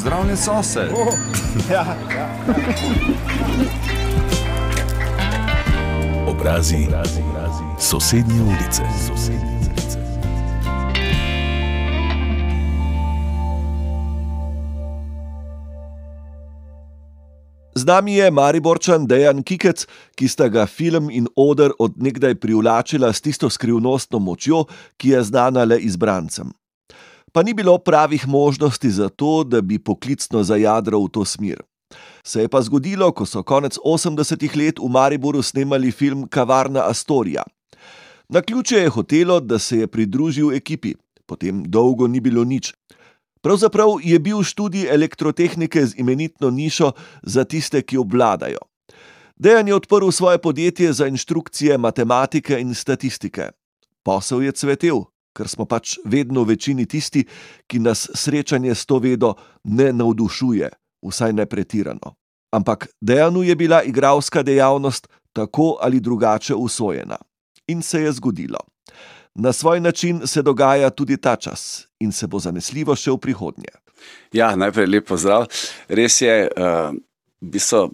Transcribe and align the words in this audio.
Pozdravljen 0.00 0.36
sosed. 0.36 0.92
Oh, 0.92 1.14
ja, 1.70 1.84
ja. 2.16 2.28
Obrazi, 6.26 6.76
obrazi, 6.88 7.20
obrazi. 7.30 7.64
sosednje 7.78 8.42
ulice. 8.42 8.82
Sosednje. 9.08 9.60
Z 17.74 17.84
nami 17.84 18.14
je 18.14 18.30
Mariborčan 18.30 19.06
Dejan 19.06 19.42
Kikec, 19.42 19.84
ki 20.16 20.28
sta 20.28 20.48
ga 20.48 20.64
film 20.66 21.10
in 21.10 21.28
odr 21.36 21.76
odnegdaj 21.78 22.34
privlačila 22.40 23.12
s 23.12 23.20
tisto 23.20 23.50
skrivnostno 23.50 24.18
močjo, 24.18 24.64
ki 24.96 25.08
je 25.08 25.22
znana 25.22 25.64
le 25.64 25.78
izbrancem 25.78 26.59
pa 27.32 27.42
ni 27.42 27.54
bilo 27.54 27.78
pravih 27.78 28.28
možnosti 28.28 28.90
za 28.90 29.08
to, 29.08 29.44
da 29.44 29.60
bi 29.60 29.78
poklicno 29.78 30.42
zajadral 30.42 31.04
v 31.04 31.08
to 31.08 31.24
smer. 31.24 31.62
Se 32.24 32.42
je 32.42 32.48
pa 32.48 32.62
zgodilo, 32.62 33.12
ko 33.12 33.26
so 33.26 33.42
konec 33.42 33.78
80-ih 33.84 34.56
let 34.56 34.78
v 34.78 34.88
Mariboru 34.88 35.42
snemali 35.42 35.90
film 35.90 36.28
Kavarna 36.28 36.86
Astoria. 36.86 37.42
Na 38.28 38.42
ključe 38.42 38.76
je 38.76 38.88
hotelo, 38.88 39.40
da 39.40 39.58
se 39.58 39.78
je 39.78 39.86
pridružil 39.86 40.52
ekipi, 40.54 40.94
potem 41.26 41.64
dolgo 41.66 42.06
ni 42.06 42.20
bilo 42.20 42.44
nič. 42.44 42.74
Pravzaprav 43.42 43.98
je 44.04 44.18
bil 44.18 44.42
študij 44.42 44.90
elektrotehnike 44.94 45.86
z 45.86 45.98
imenitno 45.98 46.50
nišo 46.50 46.92
za 47.22 47.44
tiste, 47.44 47.82
ki 47.82 47.96
obvladajo. 47.96 48.60
Dejan 49.36 49.68
je 49.68 49.74
odprl 49.74 50.10
svoje 50.10 50.38
podjetje 50.38 50.92
za 50.92 51.06
inštrukcije 51.06 51.78
matematike 51.78 52.60
in 52.60 52.74
statistike. 52.74 53.48
Posel 54.02 54.42
je 54.42 54.52
cvetel, 54.52 55.00
ker 55.36 55.48
smo 55.48 55.64
pač 55.64 55.98
vedno 56.04 56.44
v 56.44 56.54
večini 56.54 56.86
tisti, 56.86 57.24
ki 57.66 57.78
nas 57.78 58.08
srečanje 58.14 58.74
s 58.74 58.86
to 58.86 58.98
vedo 58.98 59.34
ne 59.64 59.92
navdušuje, 59.92 60.70
vsaj 61.06 61.32
ne 61.32 61.46
pretirano. 61.46 62.16
Ampak 62.50 62.88
dejanu 63.00 63.42
je 63.42 63.54
bila 63.56 63.82
igralska 63.82 64.42
dejavnost 64.42 65.08
tako 65.32 65.78
ali 65.80 66.00
drugače 66.00 66.54
usvojena. 66.54 67.16
In 67.66 67.82
se 67.82 68.02
je 68.02 68.12
zgodilo. 68.12 68.58
Na 69.34 69.52
svoj 69.52 69.80
način 69.80 70.26
se 70.26 70.42
dogaja 70.42 70.90
tudi 70.90 71.16
ta 71.16 71.36
čas 71.36 71.86
in 72.00 72.12
se 72.12 72.26
bo 72.26 72.38
zanesljivo 72.38 72.96
še 72.96 73.10
v 73.10 73.18
prihodnje. 73.18 73.70
Ja, 74.32 74.56
najprej 74.56 74.86
lepo 74.86 75.16
zdrav. 75.16 75.46
Res 75.88 76.20
je, 76.20 76.48
uh, 76.50 76.90
bi 77.40 77.58
so 77.62 77.90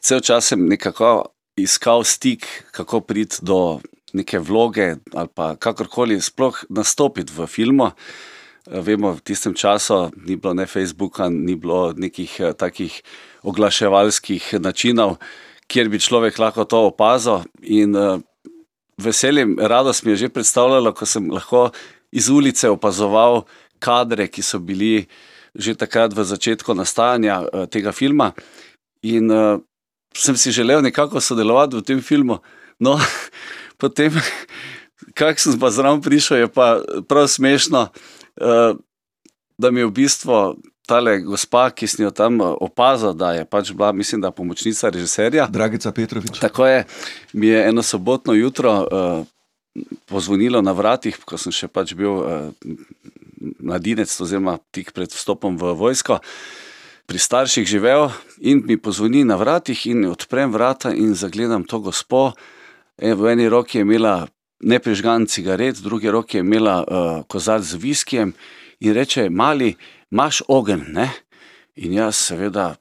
cel 0.00 0.20
čas 0.20 0.52
nekako 0.56 1.30
iskal 1.56 2.04
stik, 2.04 2.46
kako 2.72 3.00
priti 3.00 3.38
do 3.42 3.80
neke 4.14 4.38
vloge 4.38 4.96
ali 5.14 5.30
pa 5.34 5.54
kakorkoli 5.56 6.20
sploh 6.20 6.64
nastopiti 6.68 7.32
v 7.36 7.46
filmu. 7.46 7.90
Eh, 7.90 8.80
vemo, 8.80 9.14
v 9.16 9.24
tistem 9.24 9.54
času 9.54 10.10
ni 10.26 10.36
bilo 10.36 10.54
ne 10.54 10.66
Facebooka, 10.66 11.28
ni 11.28 11.56
bilo 11.56 11.92
nekih 11.96 12.40
eh, 12.40 12.52
takih 12.52 13.02
oglaševalskih 13.42 14.60
načinov, 14.60 15.16
kjer 15.66 15.88
bi 15.88 15.98
človek 15.98 16.38
lahko 16.38 16.64
to 16.64 16.90
opazil. 16.90 17.46
In 17.62 17.96
uh, 17.96 18.20
veseljem, 19.00 19.56
radost 19.56 20.04
mi 20.04 20.12
je 20.12 20.26
že 20.26 20.28
predstavljalo, 20.28 20.92
ko 20.92 21.06
sem 21.06 21.30
lahko 21.30 21.70
iz 22.12 22.28
ulice 22.28 22.68
opazoval 22.68 23.46
kadre, 23.78 24.28
ki 24.28 24.42
so 24.42 24.58
bili 24.58 25.08
že 25.54 25.74
takrat 25.74 26.12
v 26.12 26.22
začetku 26.22 26.74
nastajanja 26.74 27.66
tega 27.72 27.92
filma. 27.96 28.34
In 29.02 29.30
sem 30.14 30.36
si 30.36 30.52
želel 30.52 30.82
nekako 30.82 31.20
sodelovati 31.20 31.76
v 31.76 31.82
tem 31.82 32.00
filmu. 32.02 32.38
No, 32.78 32.98
potem, 33.80 34.12
kak 35.18 35.40
sem 35.40 35.56
pa 35.56 35.72
zraven 35.72 36.04
prišel, 36.04 36.44
je 36.44 36.48
pa 36.52 36.84
prav 37.08 37.28
smešno, 37.28 37.88
uh, 37.88 38.76
da 39.60 39.70
mi 39.70 39.80
je 39.80 39.88
v 39.88 39.96
bistvu 39.96 40.36
tale 40.88 41.20
gospa, 41.22 41.68
ki 41.70 41.86
sem 41.86 42.02
jo 42.02 42.10
tam 42.10 42.40
eh, 42.42 42.54
opazil, 42.66 43.12
da 43.14 43.32
je 43.36 43.44
pač 43.46 43.70
bila, 43.70 43.92
mislim, 43.94 44.24
da 44.24 44.32
pomočnica 44.34 44.90
režiserja. 44.90 45.46
Dragica 45.46 45.92
Petrovič. 45.94 46.40
Tako 46.42 46.66
je, 46.66 46.84
mi 47.32 47.46
je 47.46 47.60
eno 47.68 47.82
sobotno 47.82 48.34
jutro 48.34 48.72
uh, 48.82 49.22
pozvonilo 50.10 50.58
na 50.66 50.72
vratih, 50.74 51.14
ko 51.22 51.38
sem 51.38 51.54
še 51.54 51.68
pač 51.70 51.94
bil 51.94 52.24
mladinec, 53.62 54.10
oziroma 54.10 54.58
tik 54.74 54.90
pred 54.96 55.14
vstopom 55.14 55.54
v 55.60 55.76
vojsko. 55.78 56.18
Pri 57.06 57.22
starših 57.22 57.68
živel 57.70 58.10
in 58.42 58.64
mi 58.66 58.74
pozvoni 58.74 59.22
na 59.22 59.38
vratih, 59.38 59.78
in 59.86 60.10
odprem 60.10 60.50
vrata 60.50 60.90
in 60.90 61.14
zagledam 61.14 61.62
to 61.62 61.78
gospo, 61.78 62.32
E, 62.34 62.59
v 63.00 63.32
eni 63.32 63.48
roki 63.48 63.78
je 63.78 63.82
imela 63.82 64.28
neprežgan 64.60 65.26
cigaret, 65.26 65.78
v 65.78 65.82
drugi 65.82 66.10
roki 66.10 66.36
je 66.36 66.44
imela 66.44 66.84
uh, 66.84 67.24
kozarc 67.28 67.64
z 67.64 67.80
viskijem 67.80 68.34
in 68.80 68.94
reče: 68.94 69.30
Mali, 69.30 69.76
imaš 70.10 70.42
ogen. 70.48 70.84
Ne? 70.88 71.10
In 71.76 71.92
jaz, 71.92 72.16
seveda, 72.16 72.74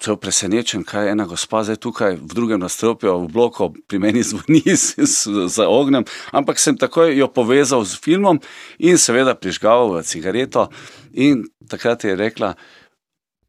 cel 0.00 0.16
presenečen, 0.16 0.84
kaj 0.84 1.06
je 1.06 1.12
ena 1.14 1.24
gospa 1.24 1.62
zdaj 1.64 1.78
tukaj 1.80 2.16
v 2.20 2.34
drugem 2.34 2.60
nastropju, 2.60 3.14
v 3.24 3.32
bloku, 3.32 3.70
pri 3.88 3.98
meni 3.98 4.22
zvoni 4.22 4.62
za 5.56 5.68
ognjem. 5.68 6.04
Ampak 6.32 6.58
sem 6.58 6.76
takoj 6.76 7.14
jo 7.16 7.28
povezal 7.28 7.84
z 7.84 7.96
filmom 7.96 8.40
in 8.78 8.98
seveda 8.98 9.34
prižgal 9.34 10.02
cigareto. 10.02 10.68
In 11.12 11.46
takrat 11.68 12.04
je 12.04 12.16
rekla: 12.16 12.54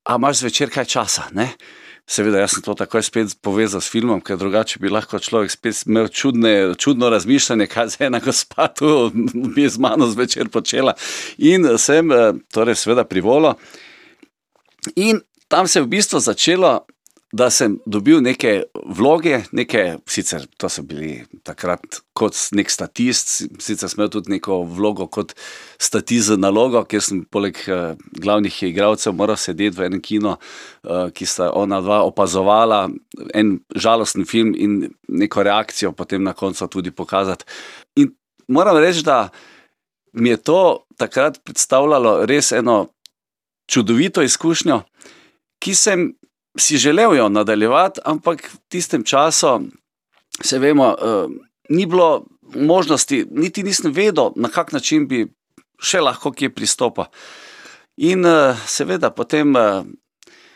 A 0.05 0.15
imaš 0.15 0.45
zvečer 0.45 0.71
kaj 0.71 0.85
časa? 0.85 1.27
Ne? 1.33 1.57
Seveda, 2.05 2.43
jaz 2.43 2.53
sem 2.53 2.61
to 2.61 2.75
takoj 2.77 3.01
spet 3.01 3.33
povezal 3.41 3.81
s 3.81 3.89
filmom, 3.89 4.19
ker 4.21 4.37
drugače 4.37 4.77
bi 4.77 4.91
lahko 4.93 5.17
človek 5.17 5.49
spet 5.49 5.79
imel 5.89 6.07
čudne, 6.13 6.51
čudno 6.77 7.09
razmišljanje, 7.09 7.67
kaj 7.67 7.89
se 7.89 8.05
ena 8.05 8.19
gospa 8.21 8.67
tu 8.69 9.09
bi 9.55 9.65
z 9.65 9.81
mano 9.81 10.05
zvečer 10.11 10.51
počela. 10.53 10.93
In 11.37 11.65
sem, 11.81 12.11
eh, 12.11 12.37
torej, 12.53 12.77
seveda, 12.77 13.07
privolo. 13.09 13.55
In 14.95 15.23
tam 15.49 15.67
se 15.67 15.79
je 15.79 15.83
v 15.83 15.87
bistvu 15.97 16.21
začelo 16.21 16.85
da 17.33 17.49
sem 17.49 17.79
dobil 17.85 18.21
neke 18.23 18.65
vloge, 18.85 19.41
neke, 19.55 19.97
sicer 20.07 20.45
to 20.61 20.69
so 20.69 20.83
bili 20.85 21.25
takrat 21.43 21.99
kot 22.15 22.37
nek 22.55 22.69
statist, 22.71 23.31
sicer 23.59 23.89
sem 23.89 23.99
imel 23.99 24.11
tudi 24.13 24.31
neko 24.35 24.61
vlogo 24.69 25.07
kot 25.11 25.33
statist 25.81 26.29
za 26.29 26.37
nalogo, 26.39 26.83
ker 26.87 27.03
sem 27.03 27.23
poleg 27.31 27.57
uh, 27.67 27.97
glavnih 28.21 28.61
igralcev 28.69 29.15
moral 29.17 29.39
sedeti 29.41 29.77
v 29.77 29.89
enem 29.89 30.03
kinu, 30.05 30.35
uh, 30.35 31.07
ki 31.15 31.27
sta 31.27 31.49
ona 31.51 31.81
dva 31.83 32.03
opazovala 32.05 32.85
en 33.33 33.57
žalosten 33.73 34.27
film 34.29 34.53
in 34.55 34.83
neko 35.09 35.43
reakcijo 35.43 35.91
potem 35.97 36.23
na 36.23 36.33
koncu 36.33 36.69
tudi 36.71 36.93
pokazati. 36.93 37.45
In 37.99 38.13
moram 38.47 38.77
reči, 38.77 39.03
da 39.03 39.29
mi 40.13 40.29
je 40.29 40.37
to 40.37 40.85
takrat 40.97 41.41
predstavljalo 41.43 42.25
res 42.25 42.51
eno 42.51 42.85
čudovito 43.67 44.21
izkušnjo, 44.21 44.83
ki 45.59 45.73
sem 45.75 46.13
si 46.57 46.77
želel 46.77 47.15
jo 47.15 47.29
nadaljevati, 47.29 48.01
ampak 48.05 48.49
v 48.53 48.57
tistem 48.69 49.03
času, 49.03 49.59
se 50.41 50.59
vemo, 50.59 50.87
uh, 50.93 51.31
ni 51.69 51.85
bilo 51.85 52.25
možnosti, 52.55 53.25
niti 53.31 53.63
nisem 53.63 53.91
vedel, 53.91 54.31
na 54.35 54.49
kak 54.49 54.71
način 54.71 55.07
bi 55.07 55.25
še 55.81 56.01
lahko 56.01 56.31
kje 56.31 56.49
pristopil. 56.53 57.09
In 57.97 58.25
uh, 58.25 58.57
seveda 58.67 59.11
potem. 59.11 59.55
Uh, 59.55 59.85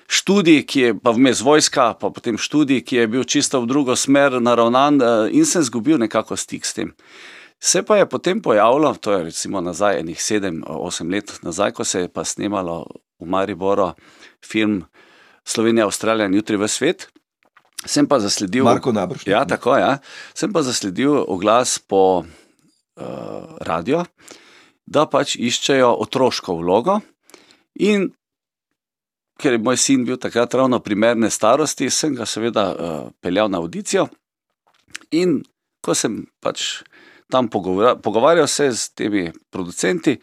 Študij, 0.09 0.63
ki 0.65 0.79
je 0.81 0.93
pa 0.97 1.11
vmes 1.13 1.43
vojska, 1.45 1.91
pa 1.93 2.09
potem 2.09 2.33
študij, 2.33 2.79
ki 2.81 2.95
je 2.95 3.07
bil 3.07 3.23
čisto 3.29 3.59
v 3.61 3.67
drugo 3.69 3.93
smer 3.93 4.39
naravnan, 4.41 4.97
in 5.29 5.45
sem 5.45 5.61
izgubil 5.61 5.99
nekako 6.01 6.33
stik 6.33 6.65
s 6.65 6.73
tem. 6.73 6.95
Se 7.61 7.83
pa 7.85 7.99
je 7.99 8.09
potem 8.09 8.41
pojavilo, 8.41 8.95
to 8.95 9.11
je 9.11 9.23
recimo 9.23 9.61
nazaj, 9.61 9.99
enih 9.99 10.17
sedem, 10.17 10.63
osem 10.65 11.13
let 11.13 11.29
nazaj, 11.45 11.75
ko 11.77 11.85
se 11.85 11.99
je 11.99 12.09
pa 12.09 12.25
snemalo 12.25 12.87
v 13.19 13.29
Mariboru 13.29 13.91
film 14.41 14.87
Slovenija, 15.49 15.87
Avstralija 15.89 16.29
in 16.29 16.37
jutri 16.37 16.59
v 16.61 16.67
svet. 16.69 17.07
Sem 17.85 18.07
pa 18.07 18.19
zasledil, 18.19 18.67
ja, 19.25 19.45
tako, 19.47 19.77
ja, 19.79 19.97
sem 20.35 20.51
pa 20.53 20.61
zasledil 20.67 21.15
oglas 21.15 21.77
po 21.79 22.21
uh, 22.21 23.05
radio, 23.63 24.03
da 24.83 25.05
pač 25.07 25.37
iščejo 25.39 25.93
otroško 26.03 26.57
vlogo. 26.59 26.99
In 27.79 28.09
ker 29.39 29.55
je 29.55 29.61
moj 29.63 29.79
sin 29.79 30.03
bil 30.03 30.19
takrat 30.19 30.53
ravno 30.59 30.81
primerne 30.83 31.31
starosti, 31.31 31.87
sem 31.89 32.17
ga 32.19 32.27
seveda 32.27 32.65
uh, 32.67 32.99
peljal 33.23 33.47
na 33.47 33.63
audicijo. 33.63 34.09
In 35.15 35.39
ko 35.79 35.95
sem 35.95 36.25
pač 36.43 36.83
tam 37.31 37.47
pogovarjal 37.47 38.47
se 38.51 38.67
z 38.75 38.91
temi 38.91 39.29
producenti 39.49 40.19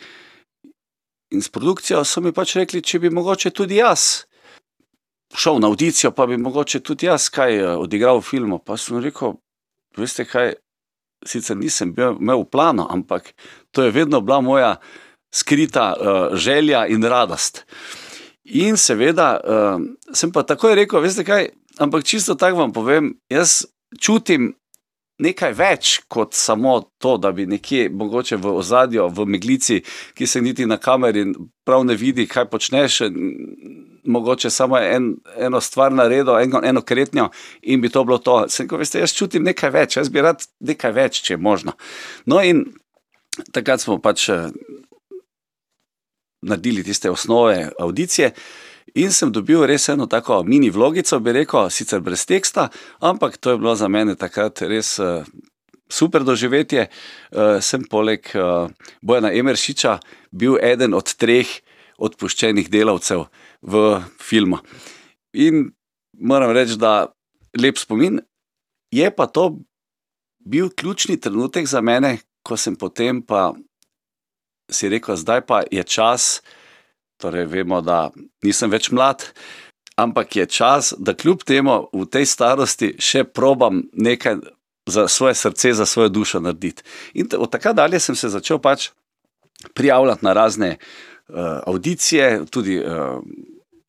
in 1.32 1.42
s 1.42 1.48
produkcijo, 1.48 2.04
so 2.04 2.20
mi 2.20 2.34
pač 2.36 2.58
rekli, 2.60 2.82
če 2.84 3.00
bi 3.00 3.10
mogoče 3.10 3.50
tudi 3.50 3.80
jaz 3.80 4.25
šel 5.34 5.58
na 5.60 5.68
audicijo, 5.68 6.10
pa 6.10 6.26
bi 6.26 6.36
mogoče 6.36 6.80
tudi 6.80 7.06
jaz 7.06 7.28
kaj 7.28 7.56
eh, 7.56 7.66
odigral 7.76 8.20
v 8.20 8.28
filmu. 8.30 8.58
Pa 8.58 8.76
sem 8.76 9.00
rekel, 9.02 9.36
veste 9.96 10.24
kaj, 10.24 10.54
sicer 11.26 11.56
nisem 11.56 11.94
bil, 11.94 12.16
imel 12.20 12.44
v 12.44 12.50
planu, 12.50 12.86
ampak 12.90 13.32
to 13.70 13.82
je 13.82 13.90
vedno 13.90 14.20
bila 14.20 14.40
moja 14.40 14.76
skrita 15.34 15.92
uh, 15.92 16.36
želja 16.36 16.86
in 16.86 17.04
radost. 17.04 17.64
In 18.44 18.76
seveda 18.76 19.40
uh, 19.40 19.80
sem 20.14 20.32
pa 20.32 20.44
takoj 20.46 20.76
rekel, 20.78 21.02
veste 21.02 21.24
kaj, 21.26 21.50
ampak 21.82 22.04
čisto 22.04 22.36
tako 22.38 22.62
vam 22.62 22.72
povem, 22.72 23.10
jaz 23.28 23.66
čutim 24.00 24.54
nekaj 25.18 25.52
več 25.56 25.92
kot 26.08 26.34
samo 26.36 26.78
to, 26.98 27.16
da 27.16 27.32
bi 27.32 27.46
nekje 27.46 27.88
mogoče 27.90 28.36
v 28.36 28.52
ozadju, 28.60 29.08
v 29.08 29.26
meglici, 29.26 29.80
ki 30.14 30.26
se 30.26 30.40
niti 30.40 30.66
na 30.66 30.76
kameri 30.76 31.24
prav 31.64 31.84
ne 31.84 31.96
vidi, 31.96 32.26
kaj 32.28 32.48
počneš. 32.52 33.00
Mogoče 34.06 34.50
samo 34.54 34.78
en, 34.78 35.14
eno 35.42 35.60
stvar 35.60 35.92
naredil, 35.92 36.36
eno, 36.38 36.60
eno 36.64 36.82
kretnjo, 36.82 37.30
in 37.62 37.80
bi 37.80 37.90
to 37.90 38.04
bilo 38.04 38.18
to. 38.18 38.44
Sem, 38.48 38.68
ko 38.68 38.78
veste, 38.78 39.00
jaz 39.02 39.14
čutim 39.16 39.42
nekaj 39.48 39.72
več, 39.74 39.96
jaz 39.98 40.12
bi 40.12 40.22
rad 40.22 40.44
nekaj 40.60 40.92
več, 40.94 41.22
če 41.26 41.34
je 41.34 41.42
možno. 41.42 41.74
No, 42.30 42.38
in 42.38 42.62
takrat 43.56 43.82
smo 43.82 43.98
pač 43.98 44.28
eh, 44.30 44.46
naredili 46.46 46.84
tiste 46.86 47.10
osnove 47.10 47.72
audicije. 47.80 48.30
In 48.96 49.12
sem 49.12 49.28
dobil 49.32 49.60
res 49.68 49.90
eno 49.92 50.06
tako 50.08 50.40
mini 50.48 50.70
vlogico, 50.72 51.18
bi 51.20 51.34
rekel, 51.36 51.68
sicer 51.70 52.00
brez 52.00 52.24
teksta, 52.24 52.70
ampak 53.04 53.36
to 53.36 53.52
je 53.52 53.60
bilo 53.60 53.74
za 53.76 53.90
mene 53.92 54.14
takrat 54.16 54.62
res 54.64 54.94
uh, 54.98 55.26
super 55.88 56.24
doživetje. 56.24 56.86
Uh, 57.30 57.58
sem 57.60 57.84
poleg 57.84 58.24
uh, 58.32 58.72
Bojana 59.02 59.34
Emeršiča 59.36 59.98
bil 60.32 60.56
eden 60.64 60.96
od 60.96 61.12
treh 61.20 61.50
odpuščenih 62.00 62.70
delavcev 62.72 63.26
v 63.62 63.84
filmu. 64.20 64.62
In 65.36 65.70
moram 66.16 66.56
reči, 66.56 66.80
da 66.80 67.12
lep 67.60 67.76
spomin. 67.76 68.20
Je 68.92 69.10
pa 69.12 69.26
to 69.26 69.58
bil 70.40 70.70
ključni 70.72 71.20
trenutek 71.20 71.66
za 71.68 71.80
mene, 71.80 72.18
ko 72.46 72.56
sem 72.56 72.76
potem 72.76 73.20
pa 73.20 73.50
si 74.70 74.88
rekel, 74.88 75.20
pa 75.46 75.62
je 75.70 75.84
čas. 75.84 76.40
Torej, 77.16 77.46
vemo, 77.48 77.80
da 77.80 78.10
nisem 78.44 78.70
več 78.70 78.90
mlad, 78.92 79.24
ampak 79.96 80.36
je 80.36 80.46
čas, 80.46 80.92
da 80.98 81.14
kljub 81.16 81.46
temu 81.48 81.86
v 81.92 82.04
tej 82.12 82.28
starosti 82.28 82.92
še 83.00 83.24
probam 83.24 83.80
nekaj 83.92 84.42
za 84.86 85.08
svoje 85.08 85.34
srce, 85.34 85.72
za 85.72 85.86
svojo 85.86 86.08
dušo 86.08 86.40
narediti. 86.40 86.84
In 87.14 87.28
od 87.38 87.50
takrat 87.50 87.76
dalje 87.76 88.00
sem 88.00 88.14
se 88.16 88.28
začel 88.28 88.60
pač 88.62 88.90
prijavljati 89.74 90.24
na 90.24 90.32
razne 90.32 90.76
uh, 90.76 91.36
audicije, 91.66 92.44
tudi 92.50 92.78
uh, 92.78 93.18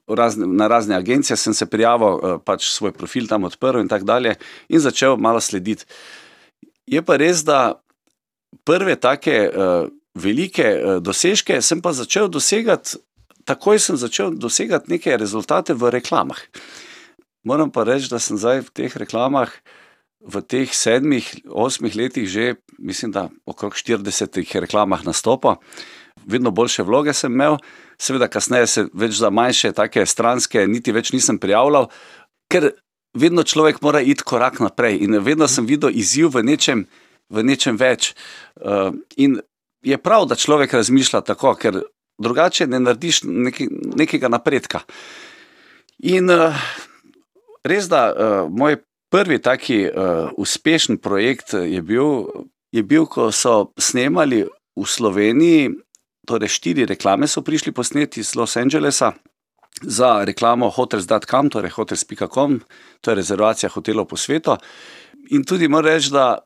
razne, 0.08 0.48
na 0.48 0.68
razne 0.68 0.96
agencije 0.96 1.38
sem 1.38 1.54
se 1.54 1.66
prijavil, 1.66 2.08
uh, 2.08 2.40
pač 2.46 2.72
svoj 2.72 2.96
profil 2.96 3.28
tam 3.28 3.44
odprl 3.44 3.84
in 3.84 3.92
tako 3.92 4.06
dalje, 4.06 4.36
in 4.70 4.80
začel 4.80 5.18
malo 5.18 5.44
slediti. 5.44 5.86
Je 6.88 7.04
pa 7.04 7.20
res, 7.20 7.44
da 7.44 7.84
prve 8.64 8.96
take. 8.96 9.52
Uh, 9.52 9.94
Velike 10.18 10.66
dosežke 11.06 11.60
sem 11.62 11.78
pa 11.78 11.92
začel 11.94 12.26
dosegati 12.26 12.98
takoj 13.48 13.80
sem 13.80 13.98
začel 13.98 14.36
dosegati 14.36 14.92
neke 14.92 15.16
rezultate 15.18 15.74
v 15.74 15.92
reklamah. 15.96 16.40
Moram 17.48 17.72
pa 17.72 17.88
reči, 17.88 18.12
da 18.12 18.20
sem 18.20 18.36
zdaj 18.36 18.68
v 18.68 18.74
teh 18.76 18.92
reklamah, 18.92 19.52
v 20.20 20.42
teh 20.44 20.68
sedmih, 20.74 21.24
osmih 21.48 21.96
letih, 21.96 22.28
že 22.28 22.60
mislim, 22.78 23.14
da 23.16 23.30
okrog 23.48 23.78
40 23.78 24.60
reklamah 24.60 25.06
nastopa. 25.08 25.58
Vedno 26.28 26.52
boljše 26.52 26.84
vloge 26.84 27.14
sem 27.14 27.32
imel, 27.32 27.56
seveda, 28.02 28.28
kasneje 28.28 28.68
se 28.68 28.86
več 28.94 29.16
za 29.22 29.30
manjše, 29.32 29.72
take 29.72 30.04
stranske, 30.06 30.68
niti 30.68 30.92
več 30.92 31.14
nisem 31.16 31.40
prijavljal, 31.40 31.88
ker 32.52 32.74
vedno 33.16 33.46
človek 33.48 33.80
mora 33.82 34.02
iti 34.02 34.26
korak 34.28 34.60
naprej 34.60 35.00
in 35.06 35.20
vedno 35.24 35.48
sem 35.48 35.66
videl 35.66 35.94
izziv 35.96 36.34
v 36.36 36.44
nečem, 36.44 36.88
v 37.30 37.44
nečem 37.48 37.78
več. 37.80 38.12
Uh, 38.60 38.92
in 39.16 39.40
je 39.86 39.98
prav, 39.98 40.28
da 40.28 40.36
človek 40.36 40.74
razmišlja 40.74 41.22
tako, 41.22 41.54
ker 41.56 41.86
drugače 42.18 42.68
ne 42.68 42.80
narediš 42.80 43.22
neki, 43.24 43.68
nekega 43.96 44.30
napredka. 44.30 44.82
In 46.00 46.30
uh, 46.30 46.56
res, 47.64 47.90
da 47.90 48.08
uh, 48.12 48.52
moj 48.52 48.80
prvi 49.12 49.40
taki 49.42 49.86
uh, 49.88 50.30
uspešen 50.38 50.98
projekt 50.98 51.54
je 51.54 51.82
bil, 51.82 52.28
je 52.72 52.84
bil, 52.84 53.06
ko 53.06 53.32
so 53.32 53.72
snemali 53.80 54.44
v 54.78 54.86
Sloveniji, 54.86 55.72
torej 56.28 56.52
štiri 56.58 56.86
reklame 56.86 57.28
so 57.28 57.42
prišli 57.42 57.72
posneti 57.72 58.20
iz 58.20 58.36
Los 58.36 58.58
Angelesa. 58.58 59.14
Za 59.82 60.26
reklamo 60.26 60.70
hotels.com, 60.74 61.50
torej 61.54 61.72
hotels.com, 61.76 62.60
to 63.02 63.12
je 63.12 63.16
rezervacija 63.16 63.70
hotelov 63.70 64.08
po 64.10 64.18
svetu. 64.18 64.58
In 65.30 65.46
tudi 65.46 65.68
moram 65.68 65.94
reči, 65.94 66.10
da 66.12 66.40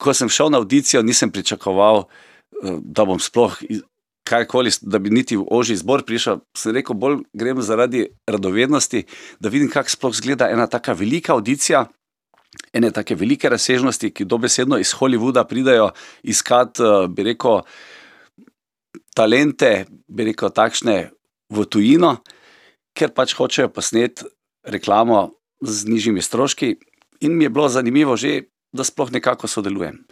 ko 0.00 0.14
sem 0.16 0.28
šel 0.28 0.50
na 0.50 0.58
audicijo, 0.58 1.02
nisem 1.02 1.30
pričakoval, 1.30 2.06
da 2.80 3.04
bom 3.04 3.20
sploh 3.20 3.58
karkoli, 4.30 4.70
da 4.82 5.00
bi 5.02 5.10
niti 5.10 5.36
v 5.36 5.44
oži 5.50 5.76
zbor 5.80 6.04
prišel, 6.06 6.40
sem 6.56 6.74
rekel, 6.76 6.96
bolj 6.98 7.20
grem 7.34 7.62
zaradi 7.66 8.06
radovednosti, 8.30 9.04
da 9.40 9.50
vidim, 9.52 9.70
kako 9.72 9.90
sploh 9.90 10.14
izgleda 10.14 10.50
ena 10.50 10.68
tako 10.70 10.94
velika 11.02 11.34
audicija. 11.34 11.86
Ene 12.74 12.90
tako 12.90 13.14
velike 13.14 13.48
razsežnosti, 13.50 14.10
ki 14.10 14.26
dobesedno 14.26 14.78
iz 14.78 14.90
Hollywooda 14.98 15.44
pridajo 15.48 15.90
iskat, 16.22 16.80
eh, 16.80 17.06
bi 17.08 17.22
rekel, 17.28 17.62
talente, 19.14 19.86
bi 20.08 20.26
rekel, 20.30 20.50
takšne 20.50 20.96
v 21.50 21.66
tujino, 21.66 22.16
ker 22.94 23.14
pač 23.14 23.34
hočejo 23.38 23.70
posneti 23.70 24.26
reklamo 24.66 25.30
z 25.62 25.86
nižjimi 25.90 26.22
stroški, 26.22 26.74
in 27.20 27.36
mi 27.36 27.44
je 27.44 27.50
bilo 27.50 27.68
zanimivo 27.68 28.16
že, 28.16 28.50
da 28.72 28.84
sploh 28.84 29.10
nekako 29.12 29.48
sodelujem. 29.50 30.02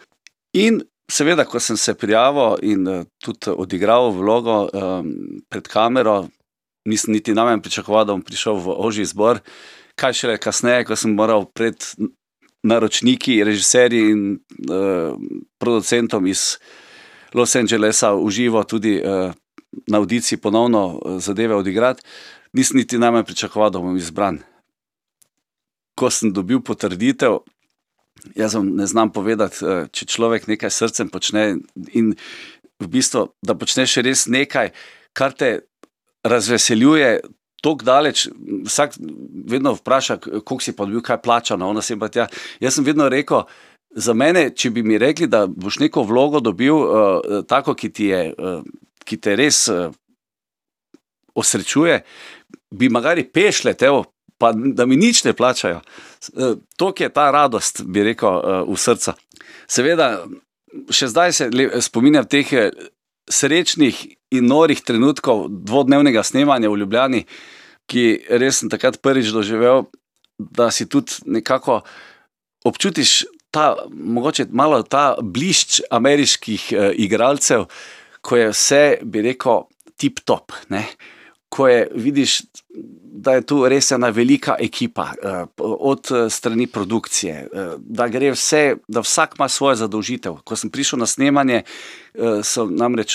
In 0.52 0.82
Seveda, 1.08 1.44
ko 1.48 1.60
sem 1.60 1.76
se 1.76 1.94
prijavil 1.96 2.58
in 2.62 2.88
uh, 2.88 3.04
tudi 3.24 3.52
odigral 3.56 4.10
vlogo 4.12 4.68
um, 4.68 5.14
pred 5.48 5.68
kamero, 5.68 6.28
nisem 6.84 7.14
niti 7.16 7.32
na 7.34 7.46
meni 7.48 7.62
pričakoval, 7.64 8.04
da 8.04 8.12
bom 8.12 8.22
prišel 8.22 8.60
v 8.60 8.76
ožji 8.76 9.06
zbor. 9.08 9.40
Kaj 9.98 10.12
šele 10.20 10.36
kasneje, 10.38 10.84
ko 10.84 10.96
sem 10.96 11.14
moral 11.16 11.48
pred 11.48 11.80
naročniki, 12.68 13.40
režiserji 13.44 14.12
in 14.12 14.22
uh, 14.68 15.16
producentom 15.58 16.26
iz 16.28 16.58
Los 17.34 17.56
Angelesa 17.56 18.12
uživo 18.14 18.62
tudi 18.64 18.98
uh, 19.00 19.32
na 19.88 19.98
audiciji 19.98 20.38
ponovno 20.38 21.00
zadeve 21.24 21.54
odigrati, 21.54 22.04
nisem 22.52 22.76
niti 22.76 22.98
na 22.98 23.10
meni 23.10 23.24
pričakoval, 23.24 23.70
da 23.70 23.80
bom 23.80 23.96
izbran. 23.96 24.42
Ko 25.96 26.10
sem 26.12 26.32
dobil 26.32 26.60
potrditev, 26.60 27.40
Jaz 28.36 28.54
vam 28.54 28.68
ne 28.76 28.86
znam 28.86 29.12
povedati, 29.12 29.64
eh, 29.64 29.86
če 29.92 30.06
človek 30.06 30.46
nekaj 30.46 30.70
srcem 30.70 31.08
počne 31.08 31.58
in 31.92 32.14
v 32.78 32.86
bistvu, 32.86 33.28
da 33.42 33.54
počneš 33.58 33.98
res 34.06 34.26
nekaj, 34.26 34.72
kar 35.12 35.32
te 35.32 35.60
razveseljuje. 36.24 37.20
Tako 37.58 37.82
daleč, 37.82 38.28
vsak 38.66 38.94
vedno 39.50 39.72
vpraša, 39.74 40.16
koliko 40.22 40.62
si 40.62 40.76
pa 40.76 40.86
bil, 40.86 41.00
kaj 41.02 41.18
plačano. 41.22 41.72
Ja. 42.14 42.28
Jaz 42.60 42.74
sem 42.74 42.84
vedno 42.86 43.08
rekel, 43.10 43.42
za 43.90 44.14
mene, 44.14 44.50
če 44.54 44.70
bi 44.70 44.84
mi 44.86 44.98
rekli, 44.98 45.26
da 45.26 45.46
boš 45.46 45.80
neko 45.82 46.04
vlogo 46.06 46.40
dobil, 46.40 46.74
uh, 46.76 47.40
tako, 47.48 47.74
ki, 47.74 47.90
ti 47.90 48.12
je, 48.12 48.20
uh, 48.30 48.62
ki 49.04 49.18
te 49.18 49.34
res 49.34 49.64
uh, 49.72 49.90
osrečuje, 51.34 51.98
bi 52.70 52.90
magari 52.92 53.24
pešle, 53.24 53.74
tevo, 53.74 54.04
pa 54.38 54.52
da 54.54 54.86
mi 54.86 54.96
nič 54.96 55.24
ne 55.24 55.32
plačajo. 55.32 55.80
E, 55.80 56.54
to 56.76 56.92
je 56.98 57.08
ta 57.08 57.30
radost, 57.30 57.82
bi 57.84 58.02
rekel, 58.06 58.38
e, 58.38 58.60
v 58.68 58.76
srcu. 58.78 59.14
Seveda, 59.68 60.08
še 60.90 61.10
zdaj 61.10 61.34
se 61.34 61.50
spominjam 61.84 62.26
teh 62.30 62.52
e, 62.52 62.70
srečnih 63.28 63.98
in 64.38 64.48
norih 64.48 64.80
trenutkov 64.80 65.48
dvodnevnega 65.50 66.22
snemanja 66.24 66.70
v 66.70 66.82
Ljubljani, 66.82 67.24
ki 67.88 68.04
res 68.40 68.60
sem 68.60 68.70
takrat 68.70 69.00
prvič 69.02 69.32
doživel, 69.34 69.88
da 70.38 70.70
si 70.70 70.86
tudi 70.86 71.18
nekako 71.26 71.82
občutiš 72.68 73.24
ta, 73.50 73.74
mogoče 73.90 74.46
malo 74.52 74.82
ta 74.84 75.16
blišč 75.22 75.80
ameriških 75.90 76.68
igralcev, 77.00 77.64
ko 78.20 78.36
je 78.36 78.50
vse, 78.52 78.82
bi 79.02 79.24
rekel, 79.24 79.64
tip-top. 79.98 80.52
Ko 81.48 81.68
je, 81.68 81.86
vidiš, 81.94 82.42
da 83.18 83.32
je 83.32 83.42
tu 83.46 83.62
res 83.68 83.90
ena 83.92 84.10
velika 84.14 84.56
ekipa, 84.60 85.10
eh, 85.22 85.44
od 85.58 86.10
eh, 86.12 86.30
strani 86.30 86.66
produkcije, 86.66 87.34
eh, 87.34 87.72
da 87.78 88.08
gre 88.08 88.30
vse, 88.32 88.76
da 88.88 89.00
vsak 89.00 89.34
ima 89.38 89.48
svojo 89.48 89.76
zadolžitev. 89.82 90.40
Ko 90.44 90.56
sem 90.56 90.70
prišel 90.70 90.98
na 90.98 91.06
snemanje, 91.06 91.62
so 92.42 92.64
namreč 92.66 93.14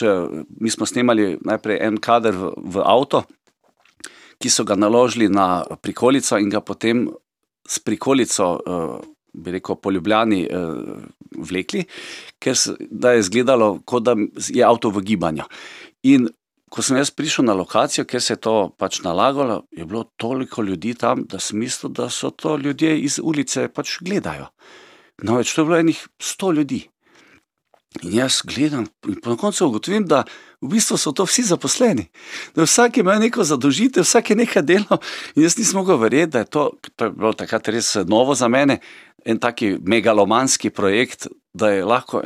mi 0.60 0.70
smo 0.70 0.86
snemali 0.86 1.38
najprej 1.42 1.82
en 1.84 1.98
kader 2.00 2.36
v, 2.38 2.52
v 2.56 2.84
avto, 2.86 3.24
ki 4.40 4.50
so 4.50 4.63
ga 4.63 4.78
naložili 4.80 5.28
na 5.30 5.66
prikolico 5.82 6.40
in 6.40 6.50
ga 6.50 6.62
potem 6.62 7.10
s 7.68 7.80
prikolico. 7.80 8.60
Bi 9.34 9.52
rekel, 9.52 9.75
poljubljeni 9.82 10.44
eh, 10.46 10.74
vlekli, 11.50 11.84
ker 12.40 12.58
se, 12.58 12.75
je 12.78 13.20
izgledalo, 13.20 13.80
kot 13.86 14.04
da 14.06 14.13
je 14.38 14.63
avto 14.63 14.92
v 14.94 15.02
gibanju. 15.02 15.48
In 16.04 16.28
ko 16.74 16.82
sem 16.82 16.98
jaz 16.98 17.12
prišel 17.13 17.46
na 17.46 17.53
lokacijo, 17.53 18.06
kjer 18.10 18.22
se 18.22 18.34
je 18.34 18.42
to 18.42 18.53
pač 18.82 19.03
nalagalo, 19.06 19.60
je 19.72 19.86
bilo 19.86 20.08
toliko 20.18 20.63
ljudi 20.65 20.96
tam, 20.98 21.22
da 21.30 21.38
sem 21.39 21.60
mislil, 21.62 21.92
da 21.94 22.08
so 22.10 22.32
to 22.34 22.56
ljudje 22.58 22.96
iz 23.06 23.20
ulice 23.22 23.68
pač 23.70 24.00
gledajo. 24.01 24.48
No, 25.22 25.38
več 25.38 25.51
to 25.53 25.62
je 25.62 25.68
bilo 25.70 25.77
enih 25.77 26.00
sto 26.18 26.50
ljudi. 26.51 26.80
In 28.01 28.15
jaz 28.18 28.39
gledam, 28.42 28.88
in 29.06 29.20
na 29.22 29.36
koncu 29.38 29.68
ugotovim, 29.68 30.08
da 30.10 30.24
v 30.65 30.72
bistvu 30.72 30.98
so 30.98 31.13
to 31.13 31.27
vsi 31.30 31.44
zaposleni. 31.51 32.08
Da 32.56 32.65
vsak 32.65 32.98
ima 33.03 33.20
neko 33.22 33.46
zadolžitev, 33.46 34.01
vsak 34.08 34.32
je 34.34 34.38
nekaj 34.39 34.65
delal. 34.65 34.98
In 35.36 35.46
jaz 35.46 35.60
nisem 35.60 35.77
mogel 35.77 36.00
verjeti, 36.01 36.32
da 36.34 36.42
je 36.42 36.50
to, 36.58 36.63
to 36.96 37.06
je 37.06 37.13
bilo 37.13 37.36
takrat 37.38 37.70
res 37.70 37.92
novo 38.10 38.34
za 38.34 38.50
mene, 38.50 38.80
en 39.22 39.38
taki 39.38 39.75
megalomanski 39.77 40.74
projekt, 40.74 41.30
da 41.53 41.70
je 41.70 41.86
lahko, 41.86 42.24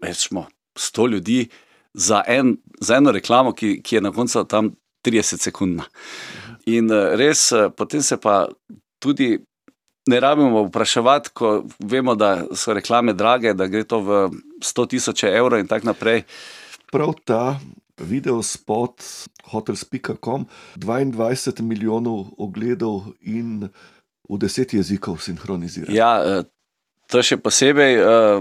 rečemo, 0.00 0.46
sto 0.80 1.04
ljudi 1.06 1.42
za, 1.94 2.22
en, 2.26 2.56
za 2.80 2.96
eno 2.96 3.12
reklamo, 3.12 3.52
ki, 3.52 3.80
ki 3.82 3.96
je 3.96 4.00
na 4.00 4.12
koncu 4.12 4.44
tam 4.44 4.74
30 5.04 5.42
sekundna. 5.42 5.84
In 6.66 6.90
eh, 6.90 7.16
res, 7.16 7.50
eh, 7.52 7.70
potem 7.76 8.02
se 8.02 8.16
pa 8.16 8.46
tudi 9.02 9.36
ne 10.06 10.20
rabimo 10.20 10.64
vpraševati, 10.66 11.30
ko 11.34 11.52
vemo, 11.78 12.14
da 12.14 12.44
so 12.54 12.74
reklame 12.74 13.12
drage, 13.12 13.54
da 13.54 13.66
gre 13.66 13.84
to 13.84 14.00
v 14.00 14.22
100 14.62 14.88
tisoč 14.90 15.24
evrov 15.30 15.60
in 15.62 15.70
tako 15.70 15.92
naprej. 15.92 16.24
Prav 16.92 17.14
ta 17.24 17.60
video 17.98 18.42
spot 18.42 19.02
hotels.com, 19.52 20.46
22 20.76 21.62
milijonov 21.62 22.32
ogledov 22.38 23.12
in 23.20 23.68
v 24.30 24.38
deset 24.38 24.74
jezikov 24.74 25.20
sinhroniziran. 25.22 25.94
Ja, 25.94 26.16
eh, 26.22 26.42
to 27.10 27.20
še 27.22 27.36
posebej, 27.36 27.98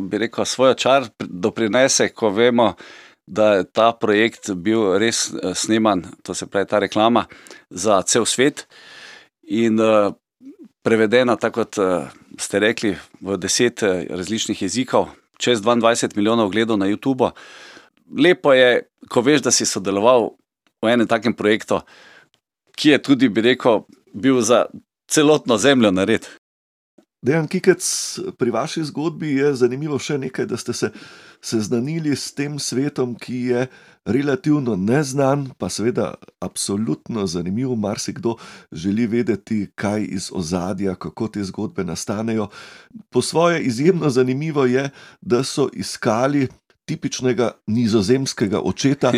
bi 0.08 0.20
rekel, 0.22 0.46
svoj 0.48 0.78
čar 0.80 1.10
doprinese, 1.20 2.08
ko 2.16 2.30
vemo, 2.32 2.70
da 2.72 3.11
je 3.32 3.64
ta 3.72 3.92
projekt 3.92 4.52
bil 4.56 4.98
res 5.00 5.30
eh, 5.32 5.54
sneman, 5.56 6.04
to 6.24 6.36
se 6.36 6.48
pravi 6.48 6.68
ta 6.68 6.80
reklama 6.80 7.26
za 7.70 8.02
cel 8.04 8.26
svet. 8.26 8.68
In 9.52 9.80
prevedena, 10.84 11.36
tako 11.36 11.66
kot 11.66 11.76
ste 12.40 12.60
rekli, 12.64 12.94
v 13.20 13.36
deset 13.36 13.84
različnih 13.84 14.62
jezikov, 14.62 15.10
čez 15.36 15.60
22 15.60 16.16
milijonov 16.16 16.48
ogledov 16.48 16.80
na 16.80 16.88
YouTube. 16.88 17.34
Lepo 18.18 18.54
je, 18.54 18.88
ko 19.10 19.22
veš, 19.26 19.44
da 19.44 19.52
si 19.52 19.68
sodeloval 19.68 20.32
v 20.82 20.94
enem 20.94 21.10
takem 21.10 21.36
projektu, 21.36 21.82
ki 22.80 22.96
je 22.96 23.02
tudi, 23.04 23.30
bi 23.30 23.44
rekel, 23.44 23.84
bil 24.14 24.40
za 24.40 24.66
celotno 25.12 25.58
zemljo 25.58 25.92
nared. 25.92 26.28
Dejan 27.22 27.46
Kikec, 27.48 27.86
pri 28.38 28.50
vaši 28.50 28.82
zgodbi 28.90 29.36
je 29.36 29.52
zanimivo 29.54 30.00
še 30.02 30.16
nekaj, 30.18 30.48
da 30.50 30.58
ste 30.58 30.74
se 30.74 30.88
seznanili 31.38 32.16
s 32.18 32.32
tem 32.34 32.56
svetom, 32.58 33.14
ki 33.14 33.36
je 33.52 33.68
relativno 34.10 34.74
neznan, 34.74 35.44
pa 35.62 35.70
seveda 35.70 36.16
absolutno 36.42 37.28
zanimiv. 37.30 37.76
Marsikdo 37.78 38.40
želi 38.74 39.06
vedeti, 39.06 39.68
kaj 39.76 40.08
iz 40.18 40.32
ozadja, 40.34 40.96
kako 40.96 41.28
te 41.28 41.44
zgodbe 41.46 41.86
nastanejo. 41.86 42.50
Po 43.14 43.22
svoje 43.22 43.62
izjemno 43.70 44.10
zanimivo 44.10 44.66
je, 44.66 44.90
da 45.22 45.44
so 45.44 45.70
iskali 45.74 46.48
tipičnega 46.86 47.52
nizozemskega 47.68 48.60
očeta, 48.60 49.12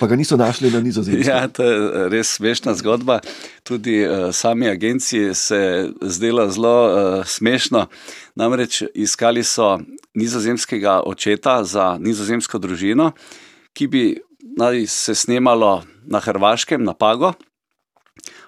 pa 0.00 0.06
ga 0.06 0.16
niso 0.16 0.36
našli 0.36 0.70
na 0.70 0.80
nizozemskem. 0.80 1.28
Ja, 1.28 1.48
to 1.48 1.64
je 1.64 2.08
res 2.12 2.34
smešna 2.36 2.74
zgodba. 2.78 3.20
Tudi 3.62 4.00
uh, 4.04 4.30
sami 4.32 4.68
agenciji 4.68 5.34
se 5.34 5.56
je 5.56 5.92
zdela 6.02 6.48
zelo 6.50 6.76
uh, 6.86 7.26
smešno. 7.26 7.86
Namreč 8.34 8.82
iskali 8.94 9.44
so 9.44 9.78
nizozemskega 10.14 11.00
očeta 11.06 11.64
za 11.64 11.96
nizozemsko 12.00 12.58
družino, 12.58 13.12
ki 13.72 13.86
bi 13.86 14.04
naj 14.58 14.86
se 14.86 15.14
snemalo 15.14 15.82
na 16.06 16.20
Hrvaškem, 16.20 16.84
na 16.84 16.94
Pago. 16.94 17.32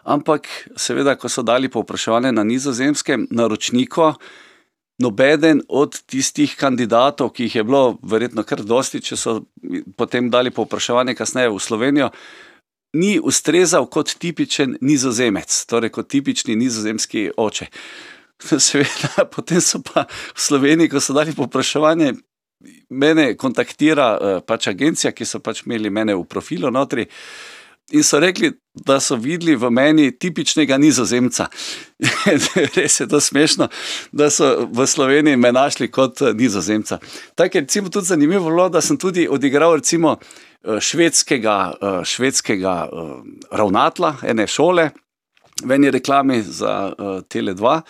Ampak, 0.02 0.48
seveda, 0.76 1.14
ko 1.14 1.30
so 1.30 1.44
dali 1.46 1.70
povpraševanje 1.70 2.32
na 2.32 2.44
nizozemskem, 2.44 3.28
naročniku, 3.30 4.12
nobeden 4.98 5.62
od 5.68 5.96
tistih 6.06 6.54
kandidatov, 6.56 7.32
ki 7.32 7.48
jih 7.48 7.56
je 7.56 7.64
bilo 7.64 7.98
verjetno 8.02 8.44
kar 8.44 8.62
dosti, 8.64 9.00
če 9.00 9.16
so 9.16 9.36
potem 9.96 10.30
dali 10.30 10.50
povpraševanje 10.50 11.14
kasneje 11.14 11.52
v 11.52 11.60
Slovenijo, 11.60 12.10
ni 12.92 13.16
ustrezal 13.20 13.86
kot 13.88 14.14
tipičen 14.20 14.76
nizozemec, 14.80 15.52
torej 15.66 15.92
kot 15.94 16.10
tipični 16.12 16.56
nizozemski 16.56 17.30
oče. 17.36 17.70
Seveda, 18.58 19.24
potem 19.30 19.62
so 19.62 19.80
pa 19.86 20.04
v 20.08 20.40
Sloveniji, 20.40 20.90
ko 20.92 21.00
so 21.00 21.16
dali 21.16 21.34
povpraševanje, 21.36 22.12
mene 22.90 23.32
kontaktira 23.38 24.08
eh, 24.14 24.40
pač 24.46 24.68
agencija, 24.70 25.12
ki 25.12 25.26
so 25.26 25.40
pač 25.42 25.64
imeli 25.66 25.90
mene 25.90 26.14
v 26.18 26.26
profilu 26.28 26.70
notri. 26.70 27.06
In 27.92 28.02
so 28.04 28.20
rekli, 28.20 28.52
da 28.74 29.00
so 29.00 29.16
videli 29.20 29.56
v 29.56 29.68
meni 29.70 30.06
tipičnega 30.18 30.78
nizozemca. 30.80 31.46
Res 32.76 33.00
je 33.00 33.06
to 33.08 33.20
smešno, 33.20 33.68
da 34.12 34.30
so 34.32 34.66
v 34.72 34.86
Sloveniji 34.86 35.36
me 35.36 35.52
našli 35.52 35.90
kot 35.92 36.22
eh, 36.22 36.32
nizozemca. 36.32 36.98
Tako 37.34 37.58
je 37.58 37.60
recimo, 37.60 37.88
tudi 37.88 38.06
zanimivo, 38.06 38.48
bilo, 38.48 38.68
da 38.68 38.80
sem 38.80 38.96
tudi 38.96 39.28
odigral 39.28 39.76
recimo, 39.76 40.16
eh, 40.16 40.80
švedskega, 40.80 41.58
švedskega 42.04 42.74
ravnatla 43.50 44.16
ene 44.24 44.46
šole 44.46 44.90
v 45.62 45.76
eni 45.76 45.90
reklami 45.90 46.42
za 46.42 46.94
Tele2 47.28 47.80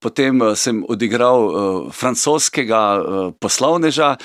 potem 0.00 0.40
sem 0.56 0.80
odigral 0.88 1.40
uh, 1.44 1.54
francoskega 1.92 2.82
uh, 2.96 3.02
poslovneža. 3.36 4.16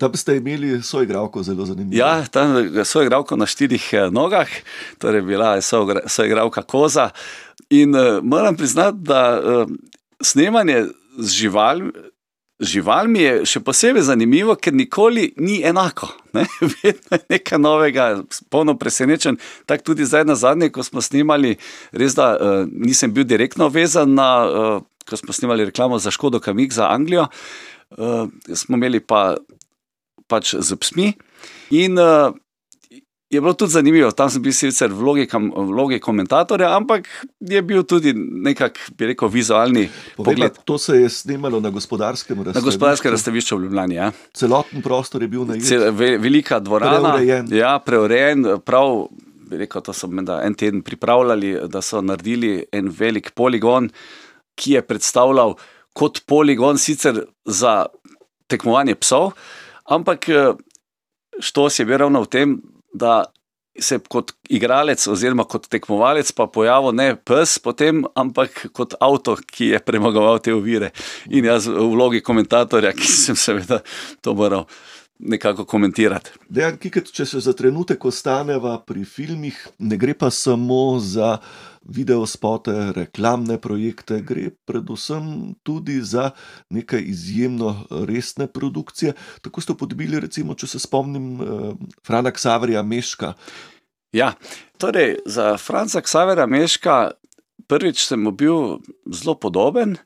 Tam 0.00 0.14
ste 0.14 0.36
imeli 0.36 0.82
svojo 0.82 1.04
igralko, 1.04 1.42
zelo 1.42 1.66
zanimivo. 1.66 1.96
Ja, 1.96 2.24
tam 2.26 2.70
svojo 2.84 3.06
igralko 3.06 3.36
na 3.36 3.46
štirih 3.46 3.90
nogah, 4.12 4.48
torej 4.98 5.22
bila 5.22 5.54
je 5.54 5.62
svoja 5.62 6.26
igralka 6.26 6.62
Koza. 6.62 7.10
In 7.70 7.94
uh, 7.94 8.22
moram 8.22 8.56
priznati, 8.56 8.98
da 9.00 9.40
uh, 9.40 9.68
snemanje 10.20 10.84
z 11.18 11.32
živalmi. 11.32 11.92
Živalmi 12.60 13.20
je 13.20 13.32
še 13.44 13.60
posebej 13.60 14.06
zanimivo, 14.08 14.54
ker 14.56 14.72
nikoli 14.72 15.26
ni 15.36 15.58
enako. 15.60 16.08
Ne? 16.32 16.46
Vedno 16.80 17.18
je 17.18 17.24
nekaj 17.34 17.58
novega, 17.60 18.06
polno 18.48 18.78
presenečen. 18.80 19.36
Tako 19.68 19.92
tudi 19.92 20.06
zdaj 20.08 20.24
na 20.24 20.34
zadnje, 20.40 20.70
ko 20.72 20.80
smo 20.80 21.04
snimali, 21.04 21.58
res 21.92 22.16
da 22.16 22.32
nisem 22.72 23.12
bil 23.12 23.28
direktno 23.28 23.68
vezan 23.68 24.14
na 24.16 24.30
uh, 24.48 24.80
ko 25.06 25.16
smo 25.16 25.32
snimali 25.32 25.64
reklamo 25.64 25.98
za 25.98 26.10
Škodo 26.10 26.40
Kamik 26.40 26.72
za 26.72 26.88
Anglijo, 26.90 27.26
smo 28.54 28.76
imeli 28.76 29.00
pa 29.00 29.36
pač 30.28 30.54
z 30.54 30.76
psmi. 30.80 31.12
In 31.76 31.98
uh, 31.98 32.34
je 33.30 33.40
bilo 33.40 33.54
tudi 33.58 33.74
zanimivo, 33.74 34.10
tam 34.14 34.30
sem 34.30 34.42
bil 34.42 34.54
sicer 34.54 34.90
v 34.92 34.98
vlogi, 35.00 35.26
v 35.26 35.64
vlogi 35.70 35.98
komentatorja, 36.02 36.70
ampak 36.76 37.08
je 37.42 37.62
bil 37.62 37.82
tudi 37.82 38.14
nekako, 38.14 38.94
bi 38.98 39.10
rekel, 39.10 39.28
vizualni 39.28 39.86
Povej, 40.16 40.24
pogled. 40.24 40.60
To 40.64 40.78
se 40.78 41.00
je 41.00 41.08
snimalo 41.10 41.60
na 41.60 41.70
gospodarskem 41.74 42.38
razstavišču. 42.38 42.62
Na 42.62 42.66
gospodarskem 42.70 43.16
razstavišču 43.16 43.58
v 43.58 43.66
Ljubljani. 43.66 43.98
Ja. 43.98 44.12
Celoten 44.34 44.82
prostor 44.82 45.22
je 45.22 45.28
bil 45.28 45.46
na 45.48 45.58
jugu. 45.58 45.90
Velika 46.22 46.60
dvorana. 46.62 47.16
Preurejen. 47.16 47.50
Ja, 47.50 47.78
preurejen. 47.82 48.46
Prav, 48.62 49.08
rekel, 49.50 49.82
to 49.82 49.92
so 49.92 50.06
en 50.10 50.54
teden 50.54 50.82
pripravljali, 50.86 51.66
da 51.66 51.82
so 51.82 52.00
naredili 52.00 52.62
en 52.72 52.94
velik 52.94 53.34
poligon 53.34 53.90
ki 54.56 54.76
je 54.76 54.82
predstavljal 54.82 55.54
kot 55.96 56.22
poligon 56.26 56.78
sicer 56.78 57.22
za 57.44 57.86
tekmovanje 58.50 58.94
psov, 59.00 59.32
ampak 59.88 60.28
što 61.38 61.70
se 61.70 61.82
je 61.82 61.98
ravno 61.98 62.22
v 62.22 62.26
tem, 62.26 62.62
da 62.94 63.24
se 63.78 63.98
kot 63.98 64.32
igralec 64.48 65.06
oziroma 65.06 65.44
kot 65.44 65.68
tekmovalec 65.68 66.32
pa 66.32 66.46
pojavil 66.46 66.94
ne 66.96 67.16
pes 67.16 67.58
potem, 67.58 68.04
ampak 68.14 68.66
kot 68.72 68.94
avto, 69.00 69.36
ki 69.36 69.72
je 69.74 69.80
premagoval 69.84 70.38
te 70.38 70.54
ovire. 70.54 70.90
In 71.28 71.44
jaz 71.44 71.68
v 71.68 71.88
vlogi 71.92 72.22
komentatorja, 72.24 72.94
ki 72.96 73.08
sem 73.08 73.36
seveda 73.36 73.82
to 74.24 74.34
moral 74.34 74.66
nekako 75.18 75.64
komentirati. 75.64 76.34
Dejan 76.48 76.76
Kiket, 76.80 77.08
če 77.12 77.26
se 77.26 77.40
za 77.40 77.54
trenutek 77.56 78.04
ostaneva 78.04 78.76
pri 78.84 79.04
filmih, 79.04 79.56
ne 79.78 79.96
gre 79.96 80.14
pa 80.14 80.30
samo 80.30 80.98
za 81.00 81.38
video 81.88 82.26
spote, 82.26 82.92
reklamne 82.96 83.60
projekte, 83.60 84.20
gre 84.20 84.50
predvsem 84.66 85.54
tudi 85.62 86.00
za 86.02 86.30
nekaj 86.70 87.02
izjemno 87.02 87.86
resne 87.90 88.46
produkcije. 88.46 89.12
Tako 89.42 89.60
ste 89.60 89.74
podbili, 89.74 90.20
recimo, 90.20 90.54
če 90.54 90.66
se 90.66 90.78
spomnim, 90.78 91.40
eh, 91.40 91.46
Frana 92.06 92.30
Ksaverja 92.30 92.82
Meška. 92.82 93.34
Ja, 94.12 94.32
torej 94.78 95.16
za 95.26 95.56
Franca 95.56 96.00
Ksavera 96.00 96.46
Meška 96.46 97.10
prvič 97.66 98.06
sem 98.06 98.24
bil 98.36 98.78
zelo 99.10 99.34
podoben. 99.34 99.96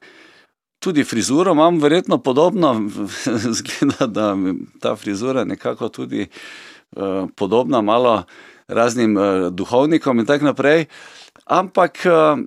Tudi 0.81 1.05
frizuro 1.05 1.53
imam 1.53 1.79
verjetno 1.81 2.19
podobno, 2.19 2.89
zgleda, 3.59 4.07
da 4.07 4.37
ta 4.81 4.97
frizura 4.97 5.45
nekako 5.45 5.89
tudi 5.89 6.27
uh, 6.97 7.29
podobna 7.37 7.81
malo 7.81 8.25
raznim 8.71 9.17
uh, 9.17 9.49
duhovnikom 9.53 10.19
in 10.19 10.27
tako 10.27 10.51
naprej. 10.51 10.87
Ampak 11.47 12.03
uh, 12.07 12.41